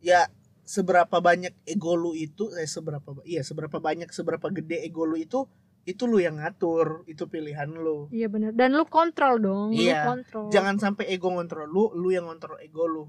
Ya 0.00 0.32
seberapa 0.64 1.20
banyak 1.20 1.52
ego 1.68 1.92
lu 1.92 2.16
itu 2.16 2.48
eh 2.56 2.64
seberapa 2.64 3.12
iya 3.28 3.44
seberapa 3.44 3.76
banyak 3.76 4.08
seberapa 4.08 4.48
gede 4.48 4.80
ego 4.88 5.04
lu 5.04 5.20
itu 5.20 5.44
itu 5.84 6.04
lu 6.04 6.16
yang 6.16 6.36
ngatur, 6.36 7.04
itu 7.04 7.24
pilihan 7.24 7.68
lu. 7.68 8.08
iya 8.10 8.26
benar 8.26 8.50
dan 8.50 8.72
lu 8.72 8.84
kontrol 8.84 9.36
dong 9.36 9.68
Iya. 9.70 10.00
lu 10.00 10.08
kontrol 10.14 10.46
Jangan 10.48 10.76
sampai 10.78 11.04
ego 11.08 11.28
ngontrol 11.28 11.66
lu, 11.66 11.92
lu 11.92 12.08
yang 12.08 12.24
ngontrol 12.24 12.56
ego 12.58 12.84
lu. 12.84 13.04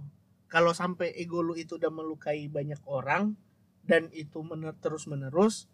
Kalau 0.45 0.71
sampai 0.71 1.11
ego 1.13 1.39
lu 1.39 1.53
itu 1.53 1.75
udah 1.75 1.89
melukai 1.89 2.45
banyak 2.47 2.79
orang 2.85 3.35
dan 3.81 4.07
itu 4.11 4.39
mener 4.41 4.75
terus 4.75 5.05
menerus, 5.05 5.67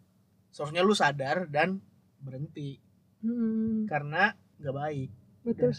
seharusnya 0.50 0.82
lu 0.82 0.94
sadar 0.94 1.48
dan 1.48 1.82
berhenti 2.18 2.78
Hmm, 3.20 3.86
karena 3.86 4.34
nggak 4.58 4.76
baik. 4.76 5.10
betul 5.42 5.74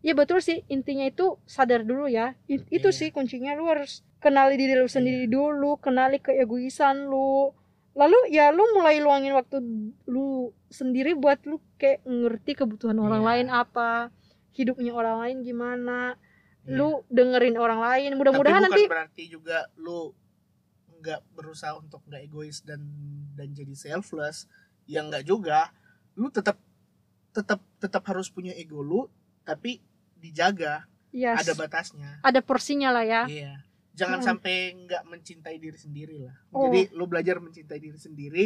Iya 0.00 0.16
betul 0.16 0.40
sih 0.40 0.64
intinya 0.66 1.04
itu 1.04 1.36
sadar 1.44 1.82
dulu 1.82 2.06
ya 2.06 2.32
I- 2.46 2.64
itu 2.70 2.88
Iya. 2.88 2.96
sih 2.96 3.08
kuncinya 3.10 3.52
lu 3.52 3.68
harus 3.68 4.00
kenali 4.16 4.56
diri 4.56 4.72
lu 4.72 4.88
sendiri 4.88 5.26
dulu 5.26 5.76
kenali 5.76 6.16
keegoisan 6.18 7.04
lu 7.04 7.52
lalu 7.92 8.18
ya 8.30 8.54
lu 8.54 8.62
mulai 8.72 9.02
luangin 9.02 9.34
waktu 9.34 9.56
lu 10.06 10.50
sendiri 10.70 11.18
buat 11.18 11.42
lu 11.44 11.58
kayak 11.74 12.06
ngerti 12.06 12.54
kebutuhan 12.54 12.96
orang 12.96 13.22
Iya. 13.22 13.28
lain 13.34 13.46
apa 13.50 13.90
hidupnya 14.54 14.94
orang 14.94 15.16
lain 15.22 15.36
gimana 15.42 16.14
Iya. 16.62 16.76
lu 16.76 17.02
dengerin 17.08 17.58
orang 17.58 17.80
lain 17.80 18.14
mudah-mudahan 18.14 18.62
nanti 18.62 18.86
berarti 18.86 19.24
juga 19.26 19.66
lu 19.74 20.14
nggak 21.00 21.20
berusaha 21.32 21.74
untuk 21.74 22.04
nggak 22.06 22.22
egois 22.22 22.60
dan 22.60 22.84
dan 23.32 23.56
jadi 23.56 23.72
selfless. 23.72 24.44
Ya 24.84 25.00
nggak 25.00 25.24
juga. 25.24 25.72
Lu 26.12 26.28
tetap 26.28 26.60
tetap 27.32 27.64
tetap 27.80 28.04
harus 28.04 28.28
punya 28.28 28.52
ego 28.52 28.84
lu, 28.84 29.08
tapi 29.40 29.80
dijaga, 30.20 30.84
yes, 31.08 31.40
ada 31.40 31.56
batasnya. 31.56 32.20
ada 32.20 32.40
porsinya 32.44 32.92
lah 32.92 33.04
ya 33.08 33.22
Iya. 33.24 33.64
Jangan 33.92 34.18
Mm. 34.18 34.24
sampai 34.24 34.56
nggak 34.80 35.02
mencintai 35.04 35.56
diri 35.56 35.76
sendiri 35.76 36.16
lah. 36.20 36.36
Oh. 36.50 36.66
Jadi 36.66 36.92
lu 36.92 37.04
belajar 37.04 37.36
mencintai 37.36 37.78
diri 37.78 37.96
sendiri. 37.96 38.44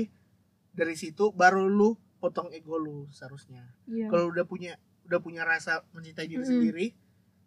Dari 0.70 0.94
situ 0.94 1.30
baru 1.30 1.64
lu 1.64 1.92
potong 2.16 2.50
ego 2.50 2.74
lu 2.74 3.06
seharusnya. 3.08 3.62
Iya. 3.84 4.08
Kalau 4.08 4.28
udah 4.28 4.42
punya 4.42 4.74
udah 5.04 5.18
punya 5.18 5.42
rasa 5.42 5.84
mencintai 5.90 6.24
diri 6.24 6.40
Mm-mm. 6.40 6.48
sendiri, 6.50 6.86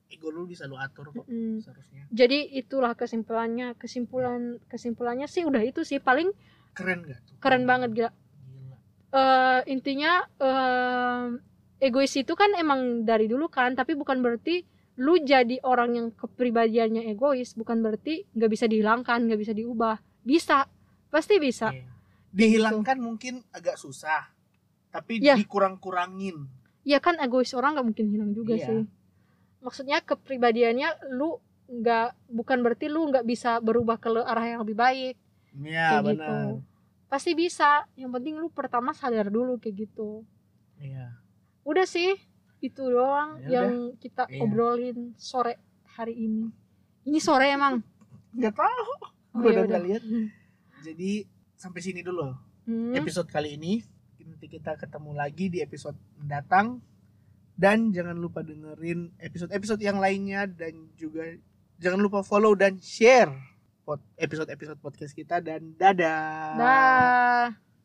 ego 0.08 0.30
lu 0.30 0.46
bisa 0.46 0.64
lu 0.64 0.76
atur 0.76 1.10
kok 1.12 1.26
Mm. 1.26 1.60
seharusnya. 1.60 2.06
jadi 2.08 2.38
itulah 2.56 2.94
kesimpulannya 2.94 3.76
kesimpulan 3.76 4.62
kesimpulannya 4.68 5.26
sih 5.26 5.44
udah 5.44 5.60
itu 5.60 5.82
sih 5.82 5.98
paling 5.98 6.32
Keren 6.72 7.02
gak 7.04 7.20
tuh? 7.26 7.36
keren 7.40 7.66
banget 7.66 7.90
gila 7.92 8.12
Gila. 8.46 8.78
eh 9.12 9.62
intinya 9.68 10.22
eh, 10.32 11.26
egois 11.80 12.14
itu 12.14 12.32
kan 12.32 12.54
emang 12.54 13.04
dari 13.04 13.26
dulu 13.26 13.50
kan 13.50 13.74
tapi 13.74 13.94
bukan 13.94 14.22
berarti 14.22 14.64
lu 14.98 15.18
jadi 15.20 15.62
orang 15.62 15.90
yang 15.94 16.08
kepribadiannya 16.12 17.06
egois 17.08 17.54
bukan 17.54 17.80
berarti 17.80 18.26
nggak 18.32 18.50
bisa 18.50 18.66
dihilangkan 18.66 19.20
nggak 19.24 19.40
bisa 19.40 19.54
diubah 19.54 19.96
bisa 20.22 20.66
pasti 21.08 21.38
bisa 21.38 21.70
Iya. 21.72 21.86
Dihilangkan 22.28 23.00
mungkin 23.00 23.40
agak 23.50 23.76
susah, 23.76 24.30
tapi 24.90 25.18
Iya. 25.18 25.34
dikurang-kurangin. 25.36 26.46
ya 26.84 26.98
kan 26.98 27.18
egois 27.18 27.52
orang 27.52 27.74
nggak 27.74 27.88
mungkin 27.88 28.08
hilang 28.08 28.32
juga 28.32 28.56
Iya. 28.56 28.64
sih 28.64 28.82
maksudnya 29.60 30.00
kepribadiannya 30.00 31.12
lu 31.12 31.36
nggak 31.68 32.16
bukan 32.28 32.58
berarti 32.62 32.88
lu 32.88 33.08
nggak 33.08 33.24
bisa 33.24 33.60
berubah 33.60 33.98
ke 33.98 34.08
arah 34.14 34.46
yang 34.48 34.62
lebih 34.62 34.78
baik 34.78 35.16
Iya 35.58 35.88
kayak 35.94 36.04
gitu 36.06 36.24
benar. 36.24 36.64
pasti 37.08 37.32
bisa 37.34 37.70
yang 37.94 38.10
penting 38.10 38.36
lu 38.36 38.48
pertama 38.48 38.92
sadar 38.92 39.28
dulu 39.28 39.58
kayak 39.58 39.84
gitu 39.84 40.24
Iya. 40.78 41.12
udah 41.64 41.84
sih 41.84 42.16
itu 42.60 42.84
doang 42.84 43.38
Ya 43.42 43.62
yang 43.62 43.94
kita 43.96 44.26
Iya. 44.26 44.42
obrolin 44.42 45.14
sore 45.14 45.58
hari 45.88 46.18
ini 46.18 46.50
ini 47.04 47.18
sore 47.18 47.50
emang 47.50 47.80
Nggak 48.30 48.54
tahu. 48.54 48.92
Oh, 49.34 49.42
ya 49.42 49.50
udah 49.50 49.52
udah. 49.52 49.64
nggak 49.68 49.84
lihat. 49.84 50.04
Jadi 50.84 51.12
sampai 51.54 51.82
sini 51.82 52.02
dulu 52.02 52.34
Hmm, 52.64 52.92
episode 52.94 53.26
kali 53.28 53.54
ini. 53.54 53.80
Nanti 54.20 54.46
kita 54.46 54.76
ketemu 54.76 55.12
lagi 55.12 55.48
di 55.48 55.60
episode 55.60 55.96
mendatang. 56.16 56.84
Dan 57.54 57.90
jangan 57.90 58.14
lupa 58.14 58.42
dengerin 58.42 59.10
episode-episode 59.18 59.80
yang 59.80 59.98
lainnya 59.98 60.46
dan 60.46 60.92
juga 60.94 61.26
jangan 61.76 61.98
lupa 61.98 62.22
follow 62.22 62.54
dan 62.54 62.78
share 62.78 63.34
episode-episode 64.16 64.78
podcast 64.78 65.16
kita 65.16 65.40
dan 65.40 65.74
dadah. 65.74 66.54
dah 66.54 67.67